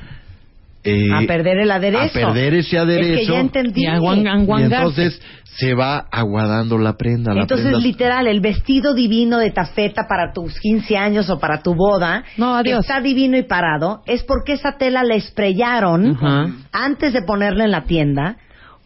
eh, 0.87 1.09
a 1.14 1.27
perder 1.27 1.59
el 1.59 1.70
aderezo. 1.70 2.05
a 2.18 2.33
perder 2.33 2.55
ese 2.55 2.79
aderezo. 2.79 3.20
Es 3.20 3.27
que 3.27 3.33
ya 3.33 3.40
entendí. 3.40 3.83
Y 3.83 3.87
a 3.87 3.99
guan- 3.99 4.46
y 4.59 4.62
entonces 4.62 5.20
se 5.59 5.72
va 5.75 6.07
aguadando 6.12 6.77
la 6.77 6.96
prenda. 6.99 7.33
La 7.33 7.42
Entonces, 7.42 7.68
prenda- 7.68 7.79
literal, 7.83 8.27
el 8.27 8.40
vestido 8.40 8.92
divino 8.94 9.38
de 9.38 9.51
tafeta 9.51 10.03
para 10.07 10.33
tus 10.33 10.61
15 10.61 10.99
años 10.99 11.31
o 11.31 11.38
para 11.38 11.62
tu 11.62 11.75
boda 11.75 12.25
No, 12.37 12.55
adiós. 12.57 12.81
está 12.81 13.01
divino 13.01 13.38
y 13.38 13.42
parado, 13.42 14.03
es 14.07 14.22
porque 14.22 14.53
esa 14.53 14.77
tela 14.77 15.03
la 15.03 15.14
esprellaron 15.14 16.18
antes 16.72 17.12
de 17.14 17.22
ponerla 17.22 17.64
en 17.64 17.70
la 17.70 17.85
tienda 17.85 18.37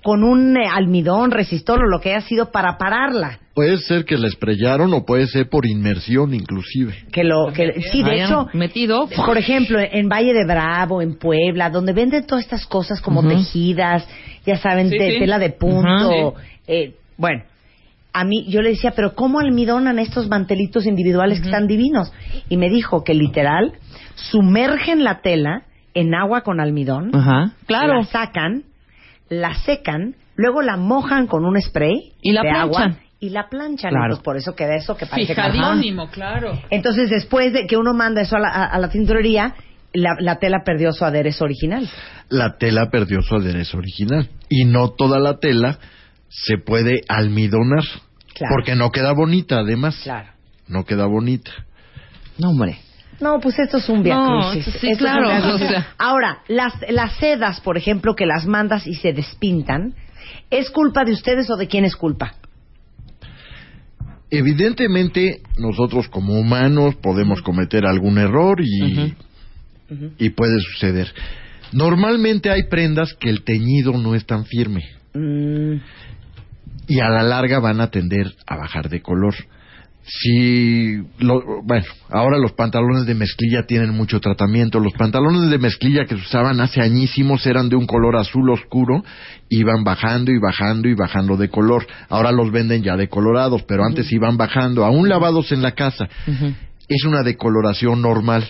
con 0.02 0.22
un 0.24 0.56
eh, 0.56 0.66
almidón, 0.72 1.30
resistor 1.30 1.80
o 1.82 1.88
lo 1.88 2.00
que 2.00 2.10
haya 2.14 2.26
sido 2.26 2.50
para 2.52 2.78
pararla. 2.78 3.38
Puede 3.60 3.76
ser 3.76 4.06
que 4.06 4.16
la 4.16 4.28
estrellaron 4.28 4.94
o 4.94 5.04
puede 5.04 5.26
ser 5.26 5.50
por 5.50 5.66
inmersión 5.66 6.32
inclusive. 6.32 6.94
Que 7.12 7.24
lo, 7.24 7.52
que, 7.52 7.82
sí, 7.92 8.02
de 8.02 8.12
Hayan 8.12 8.26
hecho, 8.26 8.46
metido. 8.54 9.06
por 9.26 9.36
ejemplo, 9.36 9.78
en 9.78 10.08
Valle 10.08 10.32
de 10.32 10.46
Bravo, 10.46 11.02
en 11.02 11.18
Puebla, 11.18 11.68
donde 11.68 11.92
venden 11.92 12.24
todas 12.26 12.44
estas 12.44 12.64
cosas 12.64 13.02
como 13.02 13.22
tejidas, 13.28 14.08
ya 14.46 14.56
saben, 14.56 14.88
Sí, 14.88 14.96
de- 14.96 15.10
sí. 15.10 15.18
tela 15.18 15.38
de 15.38 15.50
punto. 15.50 16.34
Eh, 16.66 16.94
bueno, 17.18 17.42
a 18.14 18.24
mí 18.24 18.46
yo 18.48 18.62
le 18.62 18.70
decía, 18.70 18.92
pero 18.96 19.14
¿cómo 19.14 19.40
almidonan 19.40 19.98
estos 19.98 20.26
mantelitos 20.30 20.86
individuales 20.86 21.40
que 21.40 21.46
están 21.46 21.66
divinos? 21.66 22.10
Y 22.48 22.56
me 22.56 22.70
dijo 22.70 23.04
que 23.04 23.12
literal 23.12 23.74
sumergen 24.14 25.04
la 25.04 25.20
tela 25.20 25.64
en 25.92 26.14
agua 26.14 26.40
con 26.40 26.60
almidón, 26.60 27.10
Ajá. 27.14 27.52
Claro. 27.66 27.98
la 27.98 28.04
sacan, 28.04 28.62
la 29.28 29.52
secan, 29.54 30.14
luego 30.34 30.62
la 30.62 30.78
mojan 30.78 31.26
con 31.26 31.44
un 31.44 31.60
spray 31.60 32.12
Y 32.22 32.32
la 32.32 32.40
de 32.40 32.48
agua 32.50 32.78
planchan. 32.84 33.09
Y 33.20 33.30
la 33.30 33.48
planchan. 33.48 33.90
Claro. 33.90 34.04
Entonces, 34.06 34.24
por 34.24 34.36
eso 34.36 34.54
queda 34.56 34.74
eso 34.76 34.96
que 34.96 35.06
parece 35.06 35.34
cartón. 35.34 35.52
Fijadísimo, 35.54 36.08
claro. 36.10 36.58
Entonces, 36.70 37.10
después 37.10 37.52
de 37.52 37.66
que 37.66 37.76
uno 37.76 37.92
manda 37.94 38.22
eso 38.22 38.36
a 38.36 38.40
la, 38.40 38.48
a- 38.48 38.64
a 38.66 38.78
la 38.78 38.88
tintorería, 38.88 39.54
la, 39.92 40.14
la 40.20 40.36
tela 40.38 40.62
perdió 40.64 40.92
su 40.92 41.04
aderezo 41.04 41.44
original. 41.44 41.88
La 42.28 42.56
tela 42.58 42.88
perdió 42.90 43.20
su 43.22 43.34
aderezo 43.36 43.76
original. 43.78 44.28
Y 44.48 44.64
no 44.64 44.90
toda 44.90 45.18
la 45.18 45.38
tela 45.38 45.78
se 46.28 46.58
puede 46.58 47.02
almidonar. 47.08 47.84
Claro. 48.34 48.54
Porque 48.56 48.74
no 48.76 48.90
queda 48.90 49.12
bonita, 49.12 49.58
además. 49.58 50.00
Claro. 50.02 50.28
No 50.68 50.84
queda 50.84 51.06
bonita. 51.06 51.50
No, 52.38 52.50
hombre. 52.50 52.78
No, 53.20 53.38
pues 53.40 53.58
esto 53.58 53.76
es 53.78 53.88
un 53.90 54.02
viacrucis. 54.02 54.66
No, 54.66 54.72
sí, 54.72 54.78
Esto 54.78 54.86
es 54.86 54.92
un 54.92 54.98
claro, 54.98 55.28
viacrucis. 55.28 55.66
o 55.66 55.68
sea. 55.70 55.88
Ahora, 55.98 56.38
las, 56.48 56.72
las 56.88 57.12
sedas, 57.16 57.60
por 57.60 57.76
ejemplo, 57.76 58.14
que 58.14 58.24
las 58.24 58.46
mandas 58.46 58.86
y 58.86 58.94
se 58.94 59.12
despintan, 59.12 59.94
¿es 60.50 60.70
culpa 60.70 61.04
de 61.04 61.12
ustedes 61.12 61.50
o 61.50 61.56
de 61.56 61.66
quién 61.68 61.84
es 61.84 61.96
culpa? 61.96 62.34
Evidentemente, 64.30 65.42
nosotros 65.58 66.08
como 66.08 66.38
humanos 66.38 66.94
podemos 66.96 67.42
cometer 67.42 67.84
algún 67.86 68.18
error 68.18 68.60
y, 68.60 69.14
y 70.18 70.30
puede 70.30 70.60
suceder. 70.60 71.12
Normalmente 71.72 72.50
hay 72.50 72.64
prendas 72.64 73.14
que 73.14 73.28
el 73.28 73.42
teñido 73.42 73.92
no 73.92 74.14
es 74.14 74.26
tan 74.26 74.44
firme 74.44 74.84
Mm, 75.12 75.80
y 76.86 77.00
a 77.00 77.08
la 77.08 77.22
larga 77.22 77.58
van 77.58 77.80
a 77.80 77.90
tender 77.90 78.32
a 78.46 78.56
bajar 78.56 78.88
de 78.88 79.02
color. 79.02 79.34
Si, 80.02 80.96
lo- 81.18 81.62
bueno, 81.62 81.84
ahora 82.08 82.38
los 82.38 82.52
pantalones 82.52 83.06
de 83.06 83.14
mezclilla 83.14 83.64
tienen 83.66 83.90
mucho 83.90 84.18
tratamiento. 84.20 84.80
Los 84.80 84.92
pantalones 84.94 85.50
de 85.50 85.58
mezclilla 85.58 86.04
que 86.04 86.16
se 86.16 86.22
usaban 86.22 86.60
hace 86.60 86.80
añísimos 86.80 87.46
eran 87.46 87.68
de 87.68 87.76
un 87.76 87.86
color 87.86 88.16
azul 88.16 88.50
oscuro, 88.50 89.04
iban 89.48 89.84
bajando 89.84 90.32
y 90.32 90.38
bajando 90.38 90.88
y 90.88 90.94
bajando 90.94 91.36
de 91.36 91.48
color. 91.48 91.86
Ahora 92.08 92.32
los 92.32 92.50
venden 92.50 92.82
ya 92.82 92.96
decolorados, 92.96 93.62
pero 93.64 93.84
antes 93.84 94.10
iban 94.12 94.36
bajando, 94.36 94.84
aún 94.84 95.08
lavados 95.08 95.52
en 95.52 95.62
la 95.62 95.72
casa. 95.72 96.08
Es 96.88 97.04
una 97.04 97.22
decoloración 97.22 98.02
normal. 98.02 98.44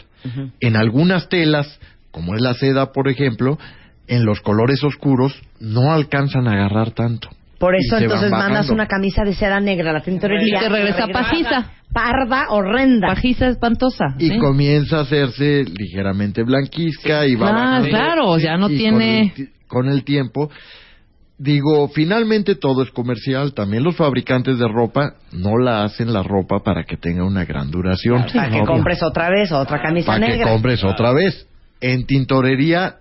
En 0.60 0.76
algunas 0.76 1.28
telas, 1.28 1.78
como 2.10 2.34
es 2.34 2.40
la 2.40 2.54
seda, 2.54 2.92
por 2.92 3.08
ejemplo, 3.08 3.58
en 4.06 4.24
los 4.24 4.40
colores 4.40 4.82
oscuros 4.82 5.34
no 5.60 5.92
alcanzan 5.92 6.48
a 6.48 6.52
agarrar 6.52 6.92
tanto. 6.92 7.28
Por 7.60 7.76
eso 7.76 7.98
entonces 7.98 8.30
mandas 8.30 8.70
una 8.70 8.86
camisa 8.86 9.22
de 9.22 9.34
seda 9.34 9.60
negra 9.60 9.90
a 9.90 9.92
la 9.92 10.00
tintorería. 10.02 10.58
Y 10.58 10.60
te 10.62 10.68
regresa 10.68 11.06
pajiza. 11.08 11.70
Parda, 11.92 12.46
horrenda. 12.50 13.08
Pajiza 13.08 13.48
espantosa. 13.48 14.14
y 14.18 14.30
¿sí? 14.30 14.38
comienza 14.38 14.98
a 14.98 15.00
hacerse 15.02 15.64
ligeramente 15.64 16.42
blanquizca 16.42 17.26
y 17.26 17.34
va 17.36 17.76
Ah, 17.76 17.82
claro, 17.86 18.38
ya 18.38 18.56
no 18.56 18.68
tiene- 18.68 19.32
con 19.34 19.42
el, 19.42 19.46
ti- 19.46 19.52
con 19.68 19.88
el 19.88 20.04
tiempo 20.04 20.50
digo 21.38 21.88
finalmente 21.88 22.54
todo 22.54 22.82
es 22.82 22.90
comercial 22.90 23.54
también 23.54 23.82
los 23.82 23.96
fabricantes 23.96 24.58
de 24.58 24.68
ropa 24.68 25.14
no 25.32 25.56
la 25.58 25.84
hacen 25.84 26.12
la 26.12 26.22
ropa 26.22 26.62
para 26.62 26.84
que 26.84 26.96
tenga 26.98 27.24
una 27.24 27.44
gran 27.46 27.70
duración 27.70 28.26
Para 28.34 28.50
que 28.50 28.60
compres 28.64 29.02
otra 29.02 29.30
vez 29.30 29.50
otra 29.50 29.80
camisa 29.80 30.06
para 30.12 30.26
que 30.26 30.32
negra. 30.32 30.50
compres 30.52 30.84
otra 30.84 31.12
vez 31.12 31.46
en 31.80 32.04
tintorería 32.06 32.96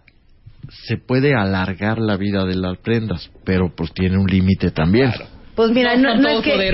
se 0.87 0.97
puede 0.97 1.33
alargar 1.35 1.99
la 1.99 2.17
vida 2.17 2.45
de 2.45 2.55
las 2.55 2.77
prendas 2.77 3.29
pero 3.43 3.73
pues 3.75 3.93
tiene 3.93 4.17
un 4.17 4.27
límite 4.27 4.71
también 4.71 5.11
Pues 5.55 5.71
mira, 5.71 5.95
No 5.95 6.01
no, 6.01 6.13
son 6.13 6.21
no 6.21 6.29
es 6.29 6.41
que, 6.43 6.71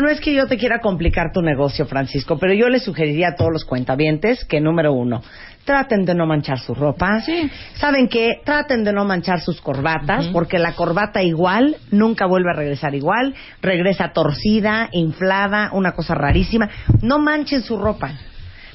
no 0.00 0.08
es 0.08 0.20
que 0.20 0.34
yo 0.34 0.46
te 0.46 0.56
quiera 0.56 0.80
complicar 0.80 1.32
tu 1.32 1.40
negocio, 1.40 1.86
Francisco, 1.86 2.38
pero 2.38 2.52
yo 2.52 2.68
le 2.68 2.80
sugeriría 2.80 3.28
a 3.28 3.34
todos 3.36 3.52
los 3.52 3.64
cuentavientes 3.64 4.44
que, 4.44 4.60
número 4.60 4.92
uno, 4.92 5.22
traten 5.64 6.04
de 6.04 6.14
no 6.14 6.26
manchar 6.26 6.58
su 6.58 6.74
ropa. 6.74 7.20
Sí. 7.20 7.50
¿Saben 7.74 8.08
qué? 8.08 8.40
Traten 8.44 8.84
de 8.84 8.92
no 8.92 9.04
manchar 9.04 9.40
sus 9.40 9.60
corbatas, 9.60 10.28
porque 10.28 10.58
la 10.58 10.72
corbata 10.72 11.22
igual 11.22 11.76
nunca 11.90 12.26
vuelve 12.26 12.50
a 12.50 12.56
regresar 12.56 12.94
igual. 12.94 13.34
Regresa 13.62 14.12
torcida, 14.12 14.88
inflada, 14.92 15.70
una 15.72 15.92
cosa 15.92 16.14
rarísima. 16.14 16.68
No 17.02 17.18
manchen 17.18 17.62
su 17.62 17.78
ropa. 17.78 18.12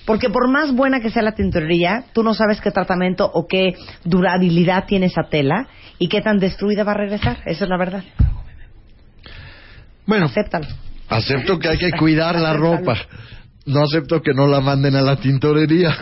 Porque 0.10 0.32
por 0.32 0.50
más 0.50 0.74
buena 0.74 1.02
que 1.02 1.12
sea 1.12 1.22
la 1.22 1.34
tintorería, 1.36 2.06
tú 2.14 2.24
no 2.24 2.34
sabes 2.34 2.60
qué 2.62 2.72
tratamiento 2.72 3.30
o 3.32 3.46
qué 3.46 3.76
durabilidad 4.04 4.86
tiene 4.88 5.06
esa 5.06 5.30
tela 5.30 5.68
y 6.00 6.08
qué 6.10 6.20
tan 6.22 6.40
destruida 6.40 6.84
va 6.84 6.94
a 6.94 6.98
regresar. 6.98 7.38
Esa 7.46 7.66
es 7.66 7.70
la 7.70 7.78
verdad. 7.78 8.04
bueno 10.08 10.26
Acéptalo. 10.26 10.66
acepto 11.10 11.60
que 11.60 11.68
hay 11.68 11.78
que 11.78 11.92
cuidar 12.00 12.40
la 12.40 12.54
ropa 12.54 12.98
no 13.68 13.84
acepto 13.84 14.24
que 14.24 14.34
no 14.34 14.48
la 14.48 14.62
manden 14.62 14.96
a 14.96 15.04
la 15.04 15.18
tintorería 15.18 15.96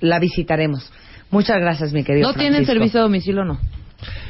La 0.00 0.18
visitaremos. 0.18 0.92
Muchas 1.30 1.58
gracias, 1.58 1.92
mi 1.92 2.04
querido 2.04 2.28
¿No 2.28 2.34
tienen 2.34 2.66
servicio 2.66 3.00
a 3.00 3.04
domicilio 3.04 3.40
o 3.42 3.46
no? 3.46 3.58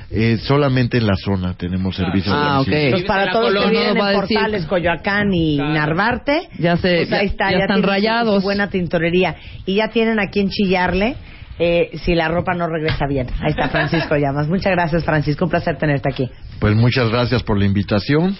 Eh, 0.08 0.38
solamente 0.38 0.98
en 0.98 1.06
la 1.06 1.16
zona 1.16 1.54
tenemos 1.54 1.96
servicio 1.96 2.32
de 2.32 2.38
Ah, 2.40 2.52
domicilio. 2.58 2.78
ok. 2.78 2.84
Entonces, 2.84 3.08
para 3.08 3.24
La 3.26 3.32
todos 3.32 3.52
los 3.52 3.64
que 3.70 3.74
va 3.76 3.90
en 3.90 4.00
a 4.00 4.20
decir. 4.20 4.36
Portales, 4.36 4.66
Coyoacán 4.66 5.34
y 5.34 5.56
Claro. 5.56 5.74
Narvarte, 5.74 6.48
Ya 6.58 6.76
se- 6.76 6.96
pues 6.96 7.08
ya- 7.10 7.16
ahí 7.18 7.26
está, 7.26 7.50
ya 7.50 7.56
están 7.58 7.66
tienen 7.66 7.82
su- 7.82 7.88
rayados. 7.88 8.42
buena 8.44 8.70
tintorería. 8.70 9.34
Y 9.66 9.74
ya 9.74 9.88
tienen 9.88 10.20
a 10.20 10.28
quien 10.30 10.48
chillarle 10.48 11.16
eh, 11.58 11.90
si 12.04 12.14
la 12.14 12.28
ropa 12.28 12.54
no 12.54 12.66
regresa 12.66 13.06
bien. 13.06 13.26
Ahí 13.40 13.50
está 13.50 13.68
Francisco 13.68 14.16
Llamas. 14.18 14.48
Muchas 14.48 14.72
gracias, 14.72 15.04
Francisco. 15.04 15.44
Un 15.44 15.50
placer 15.50 15.76
tenerte 15.78 16.08
aquí. 16.10 16.30
Pues 16.60 16.74
muchas 16.74 17.10
gracias 17.10 17.42
por 17.42 17.58
la 17.58 17.64
invitación. 17.66 18.36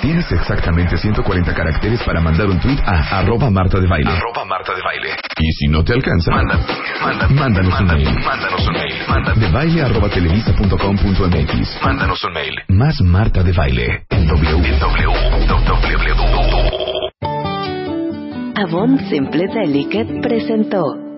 Tienes 0.00 0.30
exactamente 0.32 0.96
140 0.96 1.54
caracteres 1.54 2.02
para 2.02 2.20
mandar 2.20 2.48
un 2.48 2.58
tweet 2.60 2.78
a 2.84 3.18
arroba 3.20 3.48
Marta 3.50 3.78
de 3.78 3.86
Baile. 3.86 4.10
Arroba 4.10 4.44
Marta 4.44 4.74
de 4.74 4.82
Baile. 4.82 5.10
Y 5.38 5.52
si 5.52 5.66
no 5.68 5.84
te 5.84 5.92
alcanza, 5.92 6.30
manda, 6.32 6.58
manda, 7.02 7.28
mándanos 7.28 7.80
un 7.80 7.86
mail. 7.86 8.08
Mándanos 8.24 8.66
un 8.66 8.74
mail. 8.74 8.94
Manda 9.08 9.32
de 9.34 9.48
baile 9.50 9.82
arroba 9.82 10.08
televisa.com.mx. 10.08 11.82
Mándanos 11.82 12.24
un 12.24 12.32
mail. 12.32 12.54
Más 12.68 13.00
Marta 13.02 13.42
de 13.42 13.52
Baile 13.52 14.04
en 14.10 14.26
W. 14.26 14.68
En 14.68 14.78
W. 14.80 15.06
W. 15.66 16.12
Jabón 18.56 18.98
Simple 19.08 19.46
Delicate 19.52 20.20
presentó 20.22 21.11